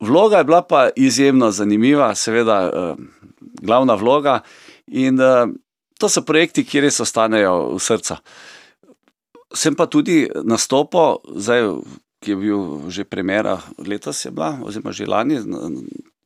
vloga 0.00 0.38
je 0.38 0.44
bila 0.44 0.62
pa 0.62 0.88
izjemno 0.96 1.50
zanimiva, 1.50 2.14
seveda 2.14 2.58
uh, 2.66 3.04
glavna 3.62 3.94
vloga 3.94 4.40
in 4.86 5.20
uh, 5.20 5.48
to 5.98 6.08
so 6.08 6.22
projekti, 6.22 6.64
ki 6.64 6.84
res 6.84 7.00
ostanejo 7.00 7.76
v 7.76 7.80
srcu. 7.80 8.18
Sem 9.56 9.74
pa 9.74 9.86
tudi 9.88 10.26
nastopil, 10.44 11.22
zdaj, 11.32 11.70
ki 12.20 12.34
je 12.34 12.36
bil 12.36 12.90
že 12.92 13.06
premjera 13.08 13.56
letos, 13.78 14.24
je 14.24 14.30
bila, 14.30 14.58
oziroma 14.62 14.92
že 14.92 15.06
lani, 15.08 15.40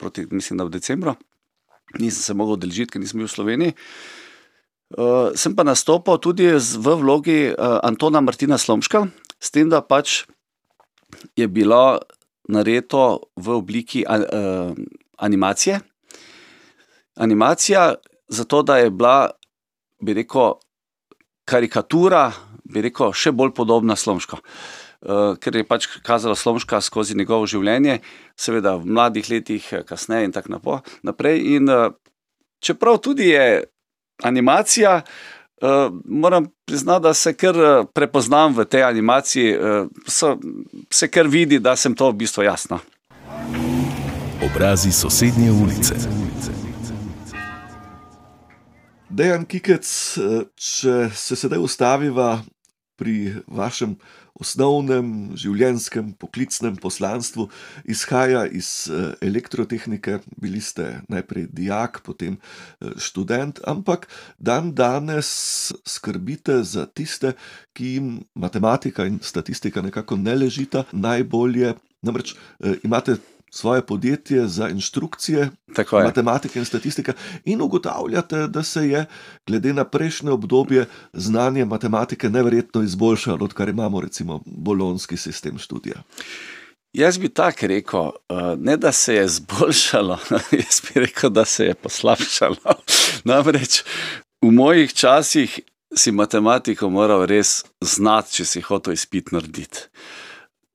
proti, 0.00 0.26
mislim, 0.30 0.58
da 0.58 0.66
v 0.66 0.74
decembru, 0.74 1.14
nisem 1.98 2.22
se 2.22 2.34
mogel 2.34 2.58
odeležiti, 2.58 2.96
ker 2.96 3.02
nisem 3.02 3.22
bil 3.22 3.30
v 3.30 3.36
Sloveniji. 3.36 3.72
Uh, 3.76 4.19
sem 5.34 5.54
pa 5.54 5.62
nastopil 5.62 6.18
tudi 6.18 6.50
v 6.50 6.86
vlogi 6.98 7.40
uh, 7.54 7.78
Antona 7.86 8.20
Martina 8.20 8.58
Slomška, 8.58 9.06
s 9.38 9.50
tem, 9.54 9.70
da 9.70 9.82
pač 9.82 10.26
je 11.38 11.46
bilo 11.46 12.02
narejeno 12.50 13.30
v 13.38 13.46
obliki 13.54 14.02
uh, 14.02 14.74
animacije. 15.18 15.80
Animacija, 17.20 17.94
zato 18.28 18.62
da 18.62 18.78
je 18.82 18.90
bila, 18.90 19.30
bi 20.02 20.14
rekel, 20.14 20.58
karikatura, 21.46 22.32
bi 22.64 22.82
rekel, 22.82 23.14
še 23.14 23.30
bolj 23.30 23.54
podobna 23.54 23.94
Slomška. 23.94 24.42
Uh, 25.00 25.38
ker 25.40 25.54
je 25.54 25.64
pač 25.64 25.86
kazala 26.04 26.34
Slomška 26.34 26.82
skozi 26.82 27.14
njegovo 27.14 27.46
življenje, 27.46 28.00
seveda 28.36 28.74
v 28.76 28.90
mladih 28.90 29.30
letih, 29.30 29.64
kasneje 29.86 30.26
in 30.26 30.34
tako 30.34 30.80
naprej. 31.06 31.46
In, 31.56 31.70
uh, 31.70 31.94
čeprav 32.58 32.98
tudi 32.98 33.30
je 33.30 33.70
animacija. 34.22 35.02
Uh, 35.60 35.68
moram 36.04 36.46
priznati, 36.64 37.02
da 37.02 37.14
se 37.14 37.34
kar 37.34 37.56
eh, 37.56 37.84
prepoznam 37.94 38.54
v 38.56 38.64
tej 38.64 38.82
animaciji, 38.82 39.56
uh, 39.56 39.88
so, 40.06 40.38
se 40.90 41.08
kar 41.08 41.28
vidi, 41.28 41.58
da 41.58 41.76
sem 41.76 41.94
to 41.94 42.08
v 42.10 42.14
bistvu 42.14 42.42
jasno. 42.42 42.78
Obrazi 44.40 44.92
sosednje 44.92 45.50
ulice. 45.52 45.94
Dejan 49.10 49.44
Kikec, 49.44 49.84
če 50.56 51.10
se 51.14 51.36
sedaj 51.36 51.58
ustaviva 51.58 52.38
pri 52.96 53.34
vašem 53.46 53.96
osnovnem 54.40 55.36
življenjskem 55.38 56.14
poklicnem 56.20 56.76
poslanstvu 56.80 57.48
izhaja 57.90 58.46
iz 58.46 58.88
eh, 58.90 59.12
elektrotehnike. 59.24 60.20
Bili 60.40 60.60
ste 60.64 61.00
najprej 61.12 61.48
dijak, 61.52 62.00
potem 62.06 62.38
eh, 62.38 62.94
študent, 62.96 63.60
ampak 63.68 64.08
dan 64.38 64.72
danes 64.74 65.30
skrbite 65.84 66.62
za 66.64 66.86
tiste, 66.86 67.34
ki 67.76 67.92
jim 67.94 68.08
matematika 68.34 69.06
in 69.06 69.20
statistika 69.22 69.84
nekako 69.84 70.16
ne 70.20 70.34
ležita 70.34 70.86
najbolje. 70.92 71.76
Namreč 72.02 72.34
eh, 72.34 72.80
imate 72.84 73.20
svoje 73.50 73.82
podjetje 73.86 74.48
za 74.48 74.68
inštrukcije, 74.68 75.50
matematike 75.92 76.58
in 76.58 76.64
statistike, 76.64 77.12
in 77.44 77.60
ugotavljate, 77.60 78.46
da 78.46 78.62
se 78.62 78.88
je, 78.88 79.06
glede 79.46 79.72
na 79.72 79.84
prejšnje 79.84 80.30
obdobje, 80.30 80.86
znanje 81.12 81.64
matematike 81.64 82.30
neverjetno 82.30 82.82
izboljšalo, 82.82 83.44
odkar 83.44 83.68
imamo 83.68 84.00
recimo 84.00 84.40
bolonski 84.46 85.16
sistem 85.16 85.58
študija. 85.58 86.02
Jaz 86.92 87.18
bi 87.18 87.28
tako 87.28 87.66
rekel, 87.66 88.06
eh, 88.06 88.34
ne 88.58 88.76
da 88.76 88.92
se 88.92 89.14
je 89.14 89.24
izboljšalo, 89.24 90.18
jaz 90.62 90.80
bi 90.80 91.00
rekel, 91.00 91.30
da 91.30 91.44
se 91.44 91.64
je 91.64 91.74
poslabšalo. 91.74 92.56
Namreč 93.24 93.82
v 94.42 94.50
mojih 94.50 94.94
časih 94.94 95.60
si 95.96 96.12
matematiko 96.12 96.90
moral 96.90 97.26
res 97.26 97.64
znati, 97.80 98.40
če 98.40 98.44
si 98.44 98.60
hotel 98.60 98.94
izpit 98.94 99.32
narediti. 99.32 99.88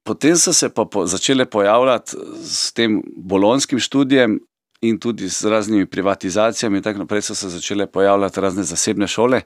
Potem 0.06 0.36
so 0.38 0.54
se 0.54 0.70
pa 0.70 0.86
po, 0.86 1.08
začele 1.08 1.46
pojavljati 1.46 2.18
s 2.44 2.74
tem 2.74 3.02
bolonskim 3.18 3.80
študijem 3.80 4.38
in 4.82 5.00
tudi 5.00 5.30
z 5.30 5.50
raznimi 5.50 5.86
privatizacijami, 5.86 6.78
in 6.78 6.84
tako 6.84 7.00
naprej 7.00 7.22
so 7.22 7.36
se 7.36 7.50
začele 7.50 7.88
pojavljati 7.88 8.42
razne 8.42 8.64
zasebne 8.64 9.08
šole. 9.08 9.42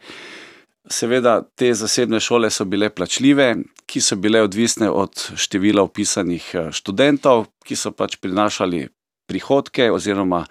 Seveda, 0.89 1.41
te 1.55 1.73
zasebne 1.73 2.19
šole 2.19 2.49
so 2.49 2.65
bile 2.65 2.89
plačljive, 2.89 3.55
ki 3.85 4.01
so 4.01 4.15
bile 4.15 4.41
odvisne 4.41 4.89
od 4.89 5.31
števila 5.35 5.83
upisanih 5.83 6.51
eh, 6.53 6.71
študentov, 6.71 7.45
ki 7.63 7.75
so 7.75 7.91
pač 7.91 8.17
prinašali 8.19 8.87
prihodke 9.29 9.91
oziroma 9.91 10.43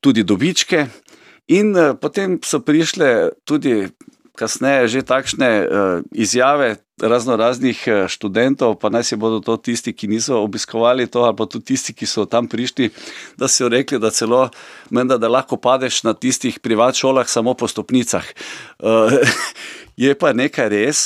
tudi 0.00 0.22
dobičke. 0.22 0.86
In 1.56 1.76
eh, 1.76 1.94
potem 2.00 2.36
so 2.44 2.60
prišle 2.60 3.30
tudi 3.44 3.86
kasneje 4.36 4.88
že 4.88 5.02
takšne 5.02 5.50
uh, 5.64 5.68
izjave 6.12 6.76
razno 7.02 7.36
raznih 7.36 7.80
uh, 7.88 8.04
študentov, 8.08 8.76
pa 8.80 8.90
naj 8.92 9.08
si 9.08 9.16
bodo 9.16 9.40
to 9.40 9.56
tisti, 9.56 9.92
ki 9.92 10.08
niso 10.08 10.40
obiskovali 10.44 11.06
to, 11.08 11.24
ali 11.24 11.36
pa 11.36 11.48
tudi 11.48 11.72
tisti, 11.72 11.96
ki 11.96 12.06
so 12.06 12.24
tam 12.28 12.48
prišli, 12.48 12.90
da 13.36 13.48
so 13.48 13.68
rekli, 13.68 13.98
da 13.98 14.10
celo 14.10 14.48
menda, 14.90 15.18
da 15.18 15.28
lahko 15.28 15.56
padeš 15.56 16.02
na 16.04 16.14
tistih 16.14 16.60
privat 16.60 16.96
šolah 16.96 17.28
samo 17.28 17.54
po 17.54 17.68
stopnicah. 17.68 18.24
Uh, 18.78 19.20
je 20.04 20.14
pa 20.14 20.32
nekaj 20.32 20.68
res, 20.72 21.04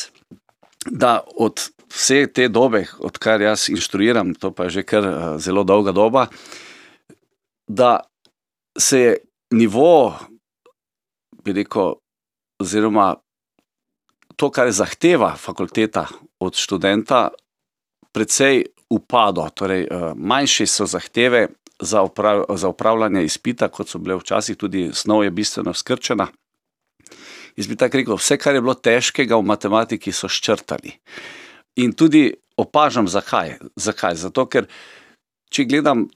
da 0.86 1.20
od 1.38 1.70
vse 1.90 2.26
te 2.34 2.48
dobe, 2.48 2.84
odkar 2.98 3.42
jaz 3.42 3.68
inštruiram, 3.70 4.34
to 4.34 4.52
pa 4.54 4.68
je 4.68 4.80
že 4.80 4.86
kar 4.86 5.06
uh, 5.06 5.16
zelo 5.38 5.64
dolga 5.64 5.92
doba, 5.92 6.26
da 7.68 8.00
se 8.78 8.98
je 9.00 9.16
nivo, 9.50 10.14
bi 11.44 11.52
rekel, 11.52 11.94
oziroma 12.60 13.14
to, 14.40 14.48
kar 14.48 14.70
zahteva 14.72 15.34
fakulteta 15.36 16.06
od 16.40 16.56
študenta, 16.56 17.28
precej 18.12 18.64
upado. 18.88 19.44
Torej, 19.54 19.84
eh, 19.84 20.12
manjše 20.16 20.66
so 20.66 20.86
zahteve 20.86 21.48
za, 21.80 22.02
uprav, 22.02 22.44
za 22.56 22.68
upravljanje 22.68 23.24
izpita, 23.24 23.68
kot 23.68 23.88
so 23.88 23.98
bile 23.98 24.16
včasih, 24.16 24.56
tudi 24.56 24.90
snov 24.94 25.24
je 25.24 25.30
bistveno 25.30 25.74
skrčena. 25.74 26.28
Jaz 27.56 27.66
bi 27.66 27.76
tako 27.76 27.96
rekel, 27.96 28.16
vse, 28.16 28.38
kar 28.38 28.54
je 28.54 28.60
bilo 28.60 28.74
težkega 28.74 29.36
v 29.36 29.44
matematiki, 29.44 30.12
so 30.12 30.28
ščrtali. 30.28 30.94
In 31.76 31.92
tudi 31.92 32.32
opažam, 32.56 33.08
zakaj. 33.08 33.58
zakaj. 33.76 34.16
Zato, 34.16 34.46
ker 34.46 34.68
če 35.52 35.64
gledam, 35.68 36.08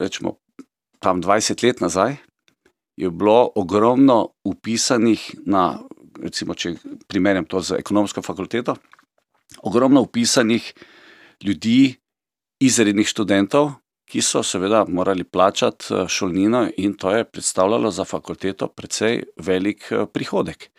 rečemo, 0.00 0.36
tam 1.00 1.22
20 1.22 1.64
let 1.64 1.80
nazaj, 1.80 2.16
je 3.00 3.10
bilo 3.10 3.52
ogromno 3.56 4.34
upisanih 4.44 5.30
na, 5.46 5.80
recimo, 6.22 6.54
če 6.54 6.74
primerjam 7.08 7.46
to 7.48 7.60
z 7.60 7.78
ekonomsko 7.80 8.22
fakulteto, 8.22 8.76
ogromno 9.66 10.02
upisanih 10.06 10.72
ljudi, 11.44 11.94
izrednih 12.60 13.08
študentov, 13.08 13.72
ki 14.10 14.22
so 14.24 14.42
seveda 14.42 14.84
morali 14.88 15.24
plačati 15.24 15.94
eh, 15.94 16.08
šolnino, 16.08 16.66
in 16.76 16.94
to 16.98 17.14
je 17.14 17.24
predstavljalo 17.24 17.90
za 17.90 18.04
fakulteto 18.04 18.68
precej 18.68 19.22
velik 19.36 19.86
eh, 19.90 20.06
prihodek. 20.12 20.70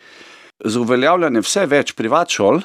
Z 0.64 0.78
uveljavljanjem 0.78 1.42
vse 1.42 1.66
več 1.66 1.94
privat 1.98 2.30
šol 2.30 2.60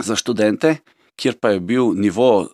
za 0.00 0.16
študente, 0.16 0.76
kjer 1.18 1.36
pa 1.40 1.52
je 1.52 1.60
bil 1.60 1.92
nivo 1.98 2.48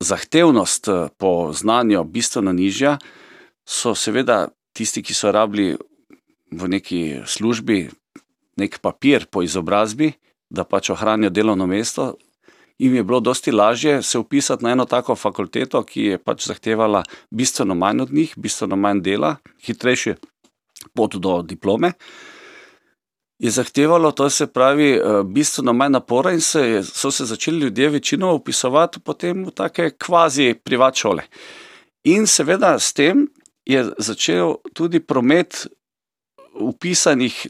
zahtevnost 0.00 0.88
eh, 0.88 1.08
po 1.18 1.50
znanju 1.52 2.04
bistveno 2.04 2.54
nižja, 2.54 2.98
so 3.68 3.94
seveda 3.94 4.46
tisti, 4.72 5.02
ki 5.02 5.14
so 5.14 5.32
rabili 5.34 5.74
v 6.54 6.68
neki 6.68 7.00
službi 7.26 7.88
nek 8.58 8.78
papir 8.82 9.26
po 9.30 9.42
izobrazbi, 9.42 10.12
da 10.50 10.64
pač 10.64 10.90
ohranijo 10.90 11.30
delovno 11.30 11.66
mesto, 11.66 12.14
jim 12.78 12.94
je 12.94 13.04
bilo 13.04 13.20
dosti 13.20 13.52
lažje 13.52 14.02
se 14.02 14.18
upisati 14.18 14.64
na 14.64 14.70
eno 14.70 14.84
tako 14.84 15.16
fakulteto, 15.16 15.82
ki 15.82 16.02
je 16.02 16.18
pač 16.18 16.46
zahtevala 16.46 17.02
bistveno 17.30 17.74
manj 17.74 18.00
od 18.00 18.12
njih, 18.12 18.34
bistveno 18.36 18.76
manj 18.76 19.02
dela, 19.02 19.36
hitrejše 19.66 20.14
pot 20.94 21.16
do 21.16 21.42
diplome. 21.42 21.92
Je 23.38 23.50
zahtevalo, 23.50 24.10
to 24.12 24.30
se 24.30 24.46
pravi, 24.46 24.90
eh, 24.92 25.22
bistveno 25.24 25.72
manj 25.72 25.92
napora, 25.92 26.32
in 26.32 26.40
se 26.40 26.60
je, 26.60 26.82
so 26.84 27.10
se 27.10 27.24
začeli 27.24 27.58
ljudje 27.58 27.88
večino 27.88 28.34
upisovati 28.34 29.00
potem 29.00 29.44
v 29.44 29.50
take 29.50 29.90
kvazi 29.90 30.54
privat 30.64 30.94
šole. 30.94 31.22
In 32.04 32.26
seveda 32.26 32.78
s 32.78 32.92
tem 32.92 33.28
je 33.66 33.90
začel 33.98 34.56
tudi 34.74 35.00
promet 35.00 35.66
upisanih 36.54 37.46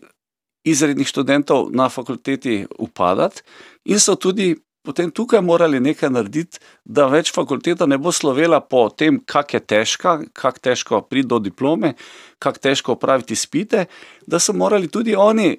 izrednih 0.70 1.09
študentov 1.09 1.68
na 1.72 1.88
fakulteti 1.88 2.64
upadati, 2.78 3.42
in 3.85 4.00
so 4.00 4.16
tudi 4.16 4.54
potem 4.88 5.11
tukaj 5.12 5.42
morali 5.44 5.81
nekaj 5.85 6.09
narediti, 6.09 6.61
da 6.85 7.09
več 7.12 7.28
fakulteta 7.35 7.87
ne 7.87 7.98
bo 8.00 8.12
slovela 8.14 8.61
po 8.64 8.87
tem, 8.88 9.18
kako 9.20 9.59
je 9.59 9.61
težka, 9.61 10.12
kako 10.33 10.62
težko 10.64 11.00
priti 11.04 11.28
do 11.28 11.40
diplome, 11.44 11.92
kako 12.40 12.62
težko 12.64 12.94
opraviti 12.96 13.37
spite, 13.37 13.85
da 14.26 14.40
so 14.40 14.54
morali 14.57 14.88
tudi 14.88 15.12
oni, 15.12 15.50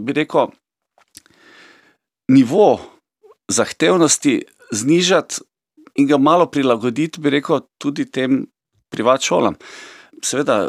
bi 0.00 0.16
rekel, 0.16 0.48
nivo 2.32 2.70
zahtevnosti 3.52 4.38
znižati 4.72 5.44
in 6.00 6.08
ga 6.08 6.16
malo 6.18 6.48
prilagoditi, 6.48 7.20
bi 7.20 7.36
rekel, 7.36 7.60
tudi 7.78 8.08
tem 8.08 8.46
privat 8.88 9.20
šolam. 9.20 9.60
Seveda, 10.24 10.62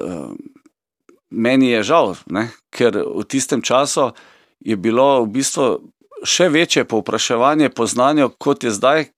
meni 1.30 1.72
je 1.72 1.84
žal, 1.84 2.16
ne, 2.32 2.50
ker 2.72 2.98
v 2.98 3.24
tistem 3.28 3.62
času 3.62 4.12
je 4.60 4.76
bilo 4.76 5.24
v 5.26 5.32
bistvu 5.40 5.68
še 6.26 6.50
večje 6.50 6.86
povpraševanje 6.90 7.70
po 7.70 7.86
znanju, 7.86 8.32
kot 8.42 8.64
je 8.64 8.72
zdaj, 8.74 9.10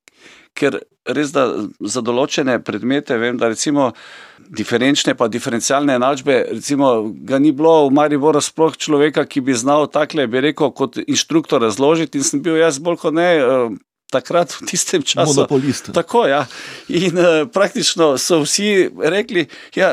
ker 0.54 0.82
res 1.10 1.32
da 1.34 1.45
za 1.80 2.02
določene 2.06 2.60
predmete, 2.63 3.17
vem, 3.17 3.38
da 3.39 3.50
recimo 3.50 3.91
diferenčne 4.38 5.15
pa 5.17 5.30
diferencialne 5.32 5.95
enačbe, 5.98 6.36
recimo 6.52 7.10
ga 7.26 7.39
ni 7.39 7.54
bilo 7.56 7.88
v 7.88 7.95
Mariboru 7.98 8.41
sploh 8.43 8.78
človeka, 8.78 9.26
ki 9.26 9.41
bi 9.45 9.58
znal 9.58 9.88
takle, 9.91 10.28
bi 10.28 10.43
rekel, 10.50 10.74
kot 10.76 11.00
inštruktor 11.02 11.63
razložiti 11.63 12.19
in 12.19 12.28
sem 12.28 12.43
bil 12.45 12.60
jaz 12.60 12.82
bolj 12.84 13.00
kot 13.06 13.17
ne, 13.17 13.30
eh, 13.38 13.78
takrat 14.12 14.54
v 14.58 14.67
tistem 14.69 15.04
času. 15.06 15.34
Monopolist. 15.34 15.91
Tako, 15.93 16.26
ja. 16.30 16.43
In 16.89 17.17
uh, 17.17 17.45
praktično 17.54 18.17
so 18.17 18.41
vsi 18.43 18.89
rekli, 18.98 19.45
da 19.76 19.82
ja, 19.82 19.89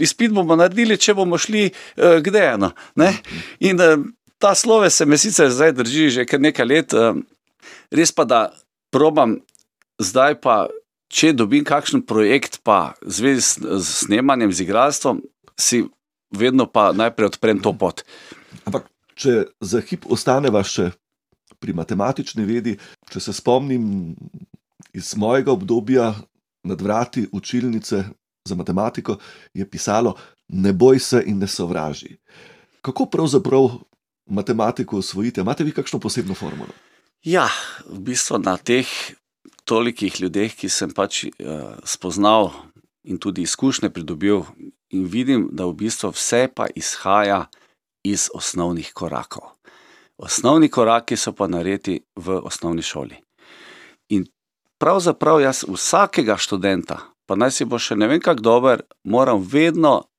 izpit 0.00 0.32
bomo 0.34 0.56
naredili, 0.58 0.98
če 0.98 1.14
bomo 1.18 1.38
šli 1.38 1.68
uh, 1.70 2.18
kde 2.24 2.44
eno. 2.54 2.72
Ne? 3.00 3.12
In 3.66 3.80
uh, 3.82 3.98
ta 4.38 4.54
slove 4.54 4.90
se 4.90 5.06
me 5.06 5.18
sicer 5.18 5.50
zdaj 5.50 5.74
drži 5.82 6.10
že 6.10 6.26
kar 6.26 6.40
nekaj 6.40 6.66
let, 6.66 6.94
uh, 6.94 7.18
res 7.90 8.14
pa 8.14 8.24
da 8.24 8.48
probam 8.94 9.40
zdaj 10.02 10.40
pa. 10.42 10.66
Če 11.10 11.32
dobim 11.34 11.64
kakšen 11.66 12.04
projekt, 12.06 12.60
pa 12.62 12.94
v 13.02 13.10
zvezi 13.10 13.42
s, 13.42 13.58
s 13.58 14.06
snemanjem, 14.06 14.52
z 14.54 14.62
igralstvom, 14.62 15.18
si 15.58 15.80
vedno 16.30 16.68
pa 16.70 16.92
najprej 16.94 17.32
odprem 17.34 17.58
to 17.58 17.72
pot. 17.74 18.04
Ampak, 18.62 18.86
če 19.18 19.50
za 19.58 19.82
hip 19.82 20.06
ostaneva 20.06 20.62
še 20.62 20.92
pri 21.60 21.72
matematični 21.76 22.44
vedi, 22.44 22.76
če 23.12 23.20
se 23.20 23.32
spomnim 23.36 24.14
iz 24.96 25.12
mojega 25.16 25.52
obdobja 25.52 26.14
nad 26.64 26.80
vrati 26.80 27.26
učilnice 27.32 28.04
za 28.48 28.54
matematiko, 28.54 29.18
je 29.54 29.68
pisalo: 29.70 30.16
Ne 30.48 30.72
boj 30.72 30.98
se 30.98 31.22
in 31.26 31.38
ne 31.38 31.46
sovraži. 31.46 32.16
Kako 32.82 33.06
pravzaprav 33.06 33.68
matematiko 34.26 34.98
usvojite? 34.98 35.40
Imate 35.40 35.64
vi 35.64 35.72
kakšno 35.72 36.00
posebno 36.00 36.34
formulo? 36.34 36.72
Ja, 37.22 37.48
v 37.84 38.00
bistvu 38.00 38.38
na 38.38 38.56
teh 38.56 38.88
tolikih 39.64 40.20
ljudeh, 40.20 40.54
ki 40.56 40.68
sem 40.72 40.90
pač 40.96 41.26
uh, 41.28 41.76
spoznal 41.84 42.50
in 43.04 43.18
tudi 43.20 43.44
izkušnje 43.44 43.90
pridobil, 43.92 44.42
in 44.90 45.04
vidim, 45.06 45.48
da 45.52 45.68
v 45.68 45.76
bistvu 45.84 46.10
vse 46.16 46.48
pa 46.54 46.66
izhaja 46.74 47.44
iz 48.04 48.28
osnovnih 48.34 48.92
korakov. 48.96 49.52
Osnovni 50.20 50.68
koraki 50.68 51.16
so 51.16 51.32
pa 51.32 51.48
narejeni 51.48 52.00
v 52.16 52.40
osnovni 52.44 52.82
šoli. 52.82 53.16
In 54.12 54.26
pravzaprav 54.78 55.40
jaz 55.40 55.64
vsakega 55.64 56.36
študenta, 56.36 56.98
pa 57.26 57.36
naj 57.40 57.54
si 57.56 57.64
bo 57.64 57.78
še 57.80 57.96
ne 57.96 58.08
vem 58.10 58.20
kako 58.20 58.44
dober, 58.44 58.82
moram 59.04 59.40
vedno 59.40 60.10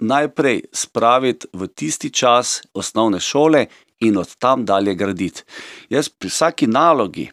najprej 0.00 0.64
spraviti 0.72 1.48
v 1.52 1.68
tisti 1.68 2.10
čas 2.10 2.62
osnovne 2.72 3.20
šole 3.20 3.66
in 4.00 4.16
od 4.16 4.36
tam 4.38 4.64
dalje 4.64 4.94
graditi. 4.94 5.44
Jaz 5.92 6.08
pri 6.08 6.32
vsaki 6.32 6.66
nalogi, 6.66 7.28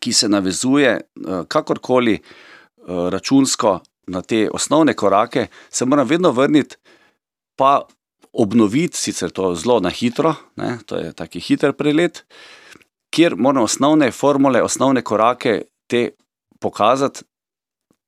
ki 0.00 0.12
se 0.12 0.28
navezuje 0.28 0.90
eh, 0.90 1.02
kakorkoli 1.48 2.14
eh, 2.16 2.22
računsko 2.86 3.80
na 4.06 4.22
te 4.22 4.48
osnovne 4.50 4.94
korake, 4.94 5.46
se 5.70 5.84
moram 5.84 6.08
vedno 6.08 6.32
vrniti, 6.32 6.76
pa 7.56 7.82
obnoviti, 8.32 8.96
sicer 8.96 9.30
to 9.30 9.54
zelo 9.54 9.80
na 9.80 9.90
hitro, 9.90 10.34
ne, 10.56 10.78
to 10.86 10.96
je 10.96 11.12
taki 11.12 11.40
hiter 11.40 11.72
prelet, 11.76 12.24
kjer 13.12 13.36
moram 13.36 13.68
osnovne 13.68 14.10
formule, 14.10 14.62
osnovne 14.62 15.02
korake 15.02 15.62
te 15.86 16.10
pokazati, 16.60 17.24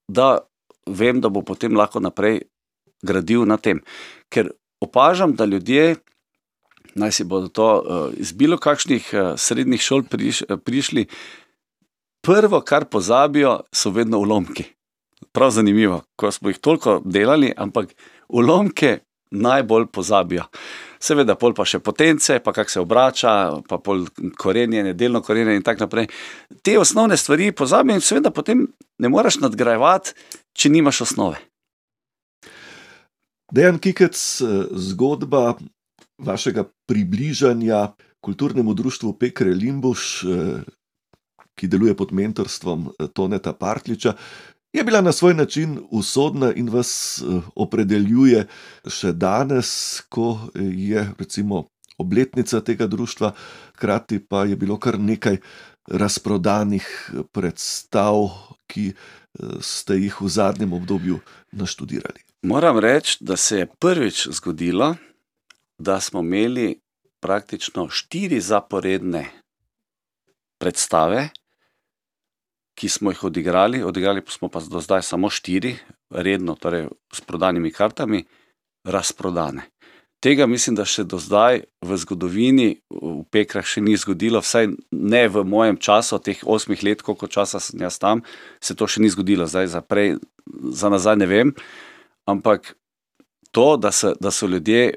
da 0.08 0.38
vem, 0.86 1.20
da 1.20 1.28
bo 1.28 1.42
potem 1.42 1.76
lahko 1.76 2.00
naprej 2.00 2.42
gradil 3.04 3.44
na 3.48 3.56
tem. 3.56 3.80
Ker 4.32 4.50
opažam, 4.80 5.34
da 5.36 5.44
ljudje, 5.44 5.96
naj 6.94 7.12
si 7.12 7.24
bodo 7.24 7.48
to 7.48 7.68
uh, 7.68 8.12
iz 8.16 8.32
bilo 8.32 8.58
kakšnih 8.58 9.10
uh, 9.12 9.32
srednjih 9.36 9.80
šol 9.80 10.04
priš, 10.08 10.44
uh, 10.48 10.56
prišli, 10.60 11.06
prvo, 12.24 12.60
kar 12.60 12.88
pozabijo, 12.88 13.60
so 13.72 13.92
vedno 13.92 14.20
ulomki. 14.24 14.64
Prav 15.32 15.50
zanimivo, 15.50 16.04
ko 16.16 16.30
smo 16.32 16.52
jih 16.52 16.60
toliko 16.62 17.00
delali, 17.04 17.52
ampak 17.56 17.92
ulomke 18.28 18.98
najbolj 19.34 19.88
pozabijo. 19.92 20.46
Seveda, 21.04 21.36
pol 21.36 21.52
pa 21.52 21.66
še 21.68 21.82
potence, 21.84 22.38
pa 22.40 22.54
kako 22.56 22.70
se 22.70 22.80
obrača, 22.80 23.32
pa 23.68 23.78
pol 23.82 24.06
korenje, 24.40 24.94
delno 24.96 25.20
korenje 25.22 25.58
in 25.58 25.66
tako 25.66 25.84
naprej. 25.84 26.08
Te 26.64 26.78
osnovne 26.80 27.18
stvari 27.20 27.50
pozabijo 27.52 27.98
in 27.98 28.04
seveda 28.04 28.32
potem 28.32 28.64
ne 28.98 29.10
moreš 29.12 29.42
nadgrajevati, 29.42 30.14
če 30.56 30.72
nimaš 30.72 31.04
osnove. 31.08 31.42
Dejan 33.52 33.78
Kikec, 33.78 34.16
zgodba 34.88 35.58
vašega 36.18 36.64
približanja 36.88 37.92
kulturnemu 38.24 38.74
društvu 38.74 39.12
Pekre 39.20 39.52
Limbuš, 39.52 40.24
ki 41.54 41.68
deluje 41.68 41.94
pod 41.96 42.12
mentorstvom 42.12 42.88
Toneta 43.14 43.52
Partliča, 43.52 44.14
je 44.74 44.84
bila 44.84 45.00
na 45.00 45.12
svoj 45.12 45.34
način 45.34 45.78
usodna 45.90 46.52
in 46.52 46.68
vas 46.68 47.22
eh, 47.22 47.40
opredeljuje 47.54 48.46
še 48.90 49.12
danes, 49.12 50.00
ko 50.08 50.50
je 50.54 51.06
recimo 51.18 51.68
obletnica 51.98 52.60
tega 52.60 52.86
društva, 52.86 53.32
hkrati 53.76 54.18
pa 54.18 54.44
je 54.44 54.56
bilo 54.56 54.78
kar 54.78 54.98
nekaj 54.98 55.38
razprodanih 55.86 57.10
predstav, 57.32 58.28
ki 58.66 58.88
eh, 58.90 58.96
ste 59.60 60.00
jih 60.02 60.20
v 60.20 60.28
zadnjem 60.28 60.72
obdobju 60.72 61.20
naštudirali. 61.52 62.24
Moram 62.42 62.78
reči, 62.78 63.16
da 63.20 63.36
se 63.36 63.58
je 63.58 63.66
prvič 63.78 64.28
zgodilo, 64.28 64.96
da 65.78 66.00
smo 66.00 66.20
imeli 66.20 66.80
praktično 67.20 67.88
štiri 67.88 68.40
zaporedne 68.40 69.30
predstave, 70.58 71.28
ki 72.74 72.88
smo 72.88 73.10
jih 73.10 73.24
odigrali, 73.24 73.82
odigrali 73.82 74.22
smo 74.28 74.48
pa 74.48 74.60
do 74.60 74.80
zdaj 74.80 75.02
samo 75.02 75.30
štiri, 75.30 75.76
redno, 76.10 76.54
torej 76.54 76.88
s 77.14 77.20
prodanimi 77.20 77.70
kartami, 77.70 78.24
razprodane. 78.84 79.68
Tega 80.24 80.46
mislim, 80.46 80.76
da 80.76 80.86
še 80.88 81.04
do 81.04 81.18
zdaj 81.20 81.66
v 81.84 81.96
zgodovini 82.00 82.68
v 82.88 83.24
Pekrah 83.28 83.66
še 83.66 83.82
ni 83.84 83.92
zgodilo, 84.00 84.40
vsaj 84.40 84.70
ne 84.88 85.22
v 85.28 85.42
mojem 85.44 85.76
času, 85.76 86.16
teh 86.18 86.40
osmih 86.40 86.80
let, 86.80 87.04
koliko 87.04 87.28
časa 87.28 87.60
sem 87.60 87.82
jaz 87.84 87.98
tam, 88.00 88.22
se 88.56 88.72
to 88.72 88.88
še 88.88 89.04
ni 89.04 89.12
zgodilo, 89.12 89.44
zdaj 89.44 89.68
za, 89.74 89.82
prej, 89.84 90.16
za 90.72 90.88
nazaj 90.88 91.18
ne 91.20 91.28
vem. 91.28 91.52
Ampak 92.24 92.72
to, 93.52 93.74
da 93.76 93.92
so, 93.92 94.14
da 94.16 94.32
so 94.32 94.48
ljudje 94.48 94.94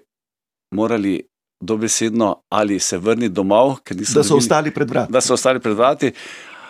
morali 0.72 1.20
dobesedno 1.60 2.44
ali 2.50 2.80
se 2.80 2.98
vrniti 2.98 3.36
domov, 3.36 3.82
ker 3.84 3.98
niso. 3.98 4.16
Da 4.16 4.24
so 4.24 4.38
dobili, 4.38 4.46
ostali 4.46 4.72
pred 4.72 4.90
vrati. 4.90 5.12
Da 5.12 5.22
so 5.22 5.36
ostali 5.36 5.60
pred 5.60 5.76
vrati 5.76 6.14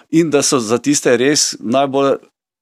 in 0.10 0.30
da 0.30 0.42
so 0.42 0.60
za 0.60 0.78
tiste 0.78 1.18
res 1.18 1.56
najbolj 1.60 2.18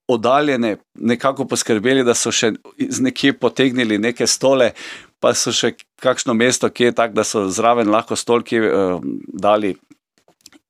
oddaljene 0.07 0.77
nekako 0.93 1.47
poskrbeli, 1.49 2.03
da 2.05 2.13
so 2.13 2.31
še 2.31 2.53
iz 2.77 2.99
nekje 3.01 3.33
potegnili 3.39 3.97
neke 3.97 4.27
stole, 4.27 4.71
pa 5.19 5.33
so 5.33 5.53
še 5.55 5.73
kakšno 6.01 6.35
mesto, 6.37 6.69
ki 6.69 6.89
je 6.89 6.95
tako, 6.95 7.17
da 7.17 7.25
so 7.25 7.47
zraven 7.49 7.89
lahko 7.89 8.17
stolki 8.17 8.59
uh, 8.61 8.99
dali. 9.33 9.73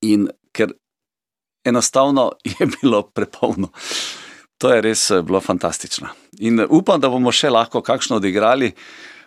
In 0.07 0.29
ker 0.55 0.71
enostavno 1.67 2.31
je 2.59 2.69
bilo 2.77 3.03
prepolno. 3.03 3.71
To 4.63 4.71
je 4.71 4.81
res 4.81 5.09
eh, 5.11 5.21
bilo 5.21 5.41
fantastično. 5.43 6.13
In 6.39 6.63
upam, 6.69 7.01
da 7.01 7.11
bomo 7.11 7.33
še 7.35 7.51
lahko 7.51 7.81
kakšno 7.83 8.21
odigrali. 8.21 8.71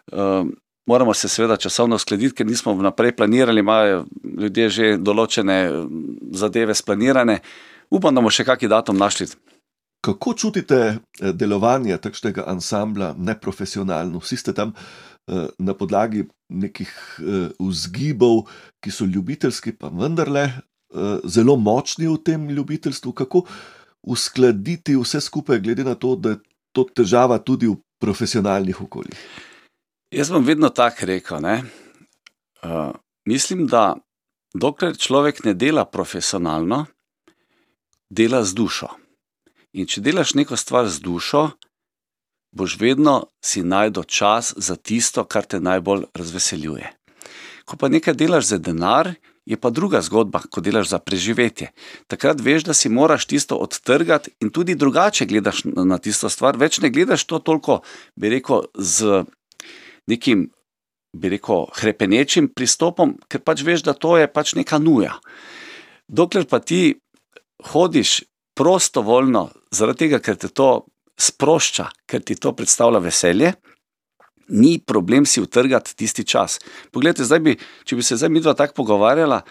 Uh, 0.08 0.48
moramo 0.88 1.14
se 1.14 1.28
seveda 1.28 1.56
časovno 1.56 1.96
uskladiti, 1.96 2.34
ker 2.34 2.46
nismo 2.46 2.72
vnaprej 2.74 3.16
planirali, 3.16 3.60
imajo 3.60 4.04
ljudje 4.40 4.68
že 4.68 4.86
določene 4.96 5.58
mm, 5.68 6.32
zadeve 6.32 6.74
splanirane. 6.74 7.40
Upam, 7.90 8.14
da 8.14 8.22
bomo 8.22 8.32
še 8.32 8.46
kakšen 8.48 8.72
datum 8.72 8.96
našli. 9.00 9.28
Kako 10.04 10.32
čutite 10.34 10.78
eh, 10.88 11.32
delovanje 11.32 11.98
takšnega 12.00 12.46
ansambla, 12.48 13.12
neprofesionalno? 13.18 14.22
Vsi 14.24 14.38
ste 14.40 14.54
tam 14.56 14.72
eh, 14.72 15.50
na 15.58 15.74
podlagi 15.76 16.24
nekih 16.48 16.92
eh, 17.20 17.50
vzgibov, 17.60 18.46
ki 18.80 18.94
so 18.94 19.08
ljubiteljski, 19.08 19.76
pa 19.76 19.92
vendarle 19.92 20.48
zelo 21.28 21.52
močni 21.60 22.06
v 22.08 22.14
tem 22.24 22.46
ljubiteljstvu. 22.48 23.10
Kako 23.12 23.42
uskladiti 24.08 24.94
vse 24.96 25.20
skupaj, 25.20 25.60
glede 25.60 25.84
na 25.84 25.92
to, 26.00 26.14
da 26.16 26.32
je 26.32 26.38
to 26.72 26.86
težava 26.96 27.36
tudi 27.44 27.68
v 27.68 27.76
profesionalnih 28.00 28.80
okoljih? 28.86 29.20
Jaz 30.10 30.30
bom 30.30 30.44
vedno 30.44 30.68
tako 30.68 31.06
rekel. 31.06 31.36
Uh, 31.44 32.94
mislim, 33.24 33.66
da 33.66 33.96
dokler 34.54 34.96
človek 34.96 35.44
ne 35.44 35.52
dela 35.54 35.84
profesionalno, 35.84 36.86
dela 38.10 38.40
z 38.44 38.54
dušo. 38.54 38.88
In 39.76 39.86
če 39.86 40.00
delaš 40.00 40.32
neko 40.34 40.56
stvar 40.56 40.88
z 40.88 41.04
dušo, 41.04 41.50
boš 42.56 42.78
vedno 42.80 43.28
si 43.44 43.60
najdel 43.60 44.08
čas 44.08 44.54
za 44.56 44.76
tisto, 44.76 45.26
kar 45.28 45.44
te 45.44 45.60
najbolj 45.60 46.06
razveseljuje. 46.16 46.88
Ko 47.68 47.76
pa 47.76 47.92
nekaj 47.92 48.16
delaš 48.16 48.48
za 48.54 48.58
denar, 48.58 49.12
je 49.44 49.56
pa 49.60 49.68
druga 49.70 50.00
zgodba, 50.00 50.40
ko 50.40 50.64
delaš 50.64 50.88
za 50.88 50.98
preživetje. 50.98 51.68
Takrat 52.08 52.40
veš, 52.40 52.64
da 52.64 52.74
si 52.74 52.88
moraš 52.88 53.26
tisto 53.28 53.56
odtrgati 53.60 54.32
in 54.40 54.48
tudi 54.50 54.74
drugače 54.74 55.26
gledaš 55.28 55.66
na 55.68 55.98
tisto 55.98 56.32
stvar. 56.32 56.56
Več 56.56 56.80
ne 56.80 56.88
gledaš 56.88 57.24
to 57.28 57.44
toliko, 57.44 57.82
bi 58.16 58.32
rekel, 58.32 58.64
z 58.74 59.24
nekim, 60.08 60.48
bi 61.16 61.32
rekel, 61.32 61.66
krepenečim 61.74 62.50
pristopom, 62.54 63.16
ker 63.28 63.42
pač 63.44 63.62
veš, 63.64 63.84
da 63.86 63.94
to 63.94 64.16
je 64.18 64.28
pač 64.30 64.54
neka 64.58 64.80
nuja. 64.82 65.16
Dokler 66.08 66.46
pa 66.48 66.60
ti 66.60 66.98
hodiš 67.72 68.22
prostovoljno, 68.58 69.48
zaradi 69.74 70.06
tega, 70.06 70.20
ker 70.24 70.36
te 70.40 70.50
to 70.50 70.86
sprošča, 71.18 71.88
ker 72.08 72.22
ti 72.22 72.36
to 72.38 72.52
predstavlja 72.56 73.02
veselje, 73.02 73.52
ni 74.48 74.78
problem 74.80 75.26
si 75.26 75.42
utrgati 75.42 75.96
tisti 75.96 76.24
čas. 76.24 76.58
Poglejte, 76.92 77.26
zdaj 77.28 77.40
bi, 77.44 77.56
če 77.84 77.98
bi 77.98 78.04
se 78.06 78.16
zdaj 78.16 78.32
mi 78.32 78.40
dva 78.40 78.54
tako 78.56 78.80
pogovarjala, 78.80 79.42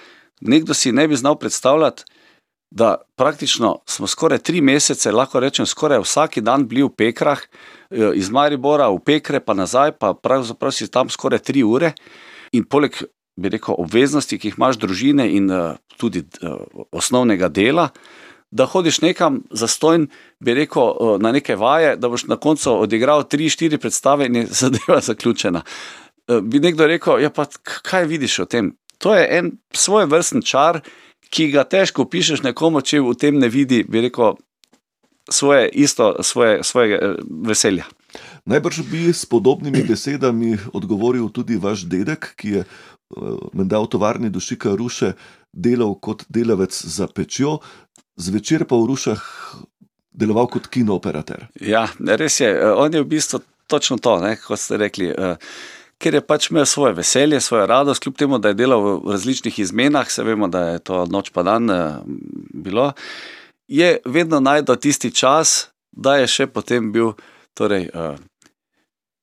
nekdo 0.41 0.73
si 0.73 0.91
ne 0.91 1.07
bi 1.07 1.17
znal 1.17 1.37
predstavljati, 1.39 2.05
da 2.71 2.95
praktično 3.15 3.79
smo 3.85 4.07
skoraj 4.07 4.39
tri 4.39 4.61
mesece, 4.61 5.11
lahko 5.11 5.39
rečem, 5.39 5.65
skoraj 5.65 6.01
vsak 6.03 6.39
dan 6.39 6.67
bili 6.67 6.83
v 6.83 6.89
Pekrah, 6.89 7.39
eh, 7.39 8.11
iz 8.15 8.29
Maribora 8.29 8.89
v 8.89 8.99
Pekre, 8.99 9.39
pa 9.39 9.53
nazaj, 9.53 9.91
pa 9.99 10.13
pravzaprav 10.13 10.71
si 10.71 10.91
tam 10.91 11.09
skoraj 11.09 11.39
tri 11.39 11.63
ure. 11.63 11.93
In 12.51 12.63
poleg, 12.63 12.95
bi 13.39 13.49
rekel, 13.49 13.75
obveznosti, 13.77 14.37
ki 14.37 14.47
jih 14.47 14.57
imaš, 14.57 14.77
družine 14.81 15.27
in 15.29 15.51
uh, 15.51 15.75
tudi 15.97 16.23
uh, 16.41 16.57
osnovnega 16.91 17.49
dela, 17.53 17.89
da 18.51 18.65
hodiš 18.65 19.01
nekam 19.01 19.43
za 19.51 19.67
stojn, 19.67 20.07
bi 20.39 20.53
rekel, 20.53 21.19
na 21.19 21.31
neke 21.31 21.55
vaje, 21.55 21.95
da 21.95 22.09
boš 22.09 22.25
na 22.31 22.37
koncu 22.39 22.71
odigral 22.79 23.27
tri, 23.27 23.49
štiri 23.49 23.77
predstave 23.77 24.25
in 24.25 24.35
je 24.35 24.45
zadeva 24.61 25.01
zaključena. 25.01 25.61
Bi 26.41 26.59
nekdo 26.59 26.87
rekel, 26.87 27.21
ja, 27.21 27.29
pa 27.29 27.45
kaj 27.83 28.07
vidiš 28.07 28.39
o 28.39 28.45
tem? 28.45 28.71
To 28.97 29.13
je 29.13 29.27
en 29.37 29.51
svoj 29.73 30.07
vrsten 30.09 30.41
čar, 30.41 30.81
ki 31.29 31.49
ga 31.53 31.63
težko 31.67 32.05
pišeš 32.05 32.43
nekomu, 32.45 32.81
če 32.81 33.01
v 33.03 33.15
tem 33.19 33.39
ne 33.39 33.49
vidi, 33.51 33.83
bi 33.83 34.01
rekel, 34.07 34.37
svoje 35.29 35.69
isto, 35.69 36.15
svoje, 36.23 36.63
svoje 36.63 36.99
veselja. 37.27 37.85
Najbrž 38.45 38.81
bi 38.91 39.13
s 39.13 39.25
podobnimi 39.25 39.83
besedami 39.91 40.57
odgovoril 40.73 41.29
tudi 41.29 41.59
vaš 41.59 41.87
dedek, 41.87 42.33
ki 42.39 42.47
je 42.59 42.63
menda 43.53 43.79
v 43.79 43.87
tovarni 43.87 44.29
dušika 44.29 44.75
Ruše 44.75 45.13
delal 45.53 45.95
kot 45.99 46.25
delavec 46.29 46.73
za 46.73 47.07
pečjo, 47.07 47.59
zvečer 48.15 48.65
pa 48.67 48.75
v 48.75 48.91
Rušah 48.91 49.21
deloval 50.11 50.49
kot 50.51 50.67
kinooperater. 50.67 51.47
Ja, 51.61 51.87
res 51.99 52.39
je. 52.41 52.49
On 52.73 52.93
je 52.93 53.03
v 53.03 53.07
bistvu 53.07 53.39
točno 53.67 53.97
to, 54.01 54.17
ne, 54.23 54.35
kot 54.41 54.59
ste 54.59 54.79
rekli. 54.81 55.13
Ker 55.97 56.13
je 56.13 56.21
pač 56.21 56.51
imel 56.51 56.65
svoje 56.69 56.93
veselje, 56.93 57.39
svojo 57.41 57.65
radost, 57.65 58.03
kljub 58.03 58.17
temu, 58.17 58.37
da 58.37 58.51
je 58.51 58.59
delal 58.59 58.83
v 58.83 59.11
različnih 59.15 59.59
izmenah, 59.59 60.09
se 60.11 60.23
vemo, 60.23 60.47
da 60.47 60.61
je 60.75 60.83
to 60.85 61.05
noč 61.09 61.31
pa 61.33 61.43
dan 61.43 61.71
bilo, 62.53 62.91
je 63.67 63.97
vedno 64.05 64.39
najdel 64.39 64.77
tisti 64.77 65.09
čas, 65.11 65.71
da 65.91 66.19
je 66.21 66.27
še 66.29 66.47
potem 66.53 66.91
bil 66.93 67.15
torej, 67.57 67.89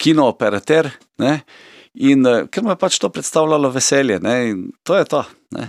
kinooperater. 0.03 0.91
Ne, 1.23 1.45
In 1.95 2.27
uh, 2.27 2.47
ker 2.51 2.65
mu 2.67 2.73
je 2.73 2.79
pač 2.79 2.99
to 2.99 3.09
predstavljalo 3.09 3.71
veselje, 3.71 4.19
ne? 4.23 4.35
in 4.51 4.63
to 4.83 4.97
je 4.99 5.05
to. 5.07 5.23
Ne? 5.55 5.69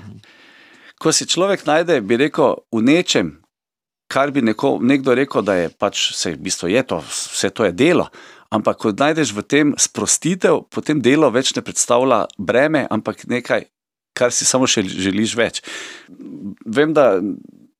Ko 0.97 1.13
si 1.13 1.27
človek 1.29 1.67
najde, 1.67 1.99
bi 2.01 2.17
rekel, 2.17 2.55
v 2.73 2.81
nečem, 2.81 3.35
kar 4.09 4.33
bi 4.33 4.41
neko, 4.41 4.79
nekdo 4.81 5.13
rekel, 5.13 5.45
da 5.45 5.59
je 5.59 5.69
pač 5.69 6.09
vse, 6.15 6.33
v 6.33 6.41
bistvu 6.47 6.71
je 6.73 6.81
to, 6.81 6.97
vse 7.05 7.51
to 7.53 7.67
je 7.67 7.75
delo. 7.77 8.09
Ampak, 8.53 8.77
ko 8.77 8.93
najdeš 8.93 9.33
v 9.33 9.43
tem 9.43 9.73
sprostitev, 9.77 10.67
potem 10.69 11.01
delo 11.01 11.31
več 11.33 11.55
ne 11.55 11.63
predstavlja 11.65 12.25
breme, 12.37 12.85
ampak 12.89 13.25
nekaj, 13.29 13.65
kar 14.15 14.31
si 14.31 14.45
samo 14.45 14.69
še 14.69 14.85
želiš 14.85 15.35
več. 15.35 15.61
Vem, 16.65 16.93
da 16.95 17.19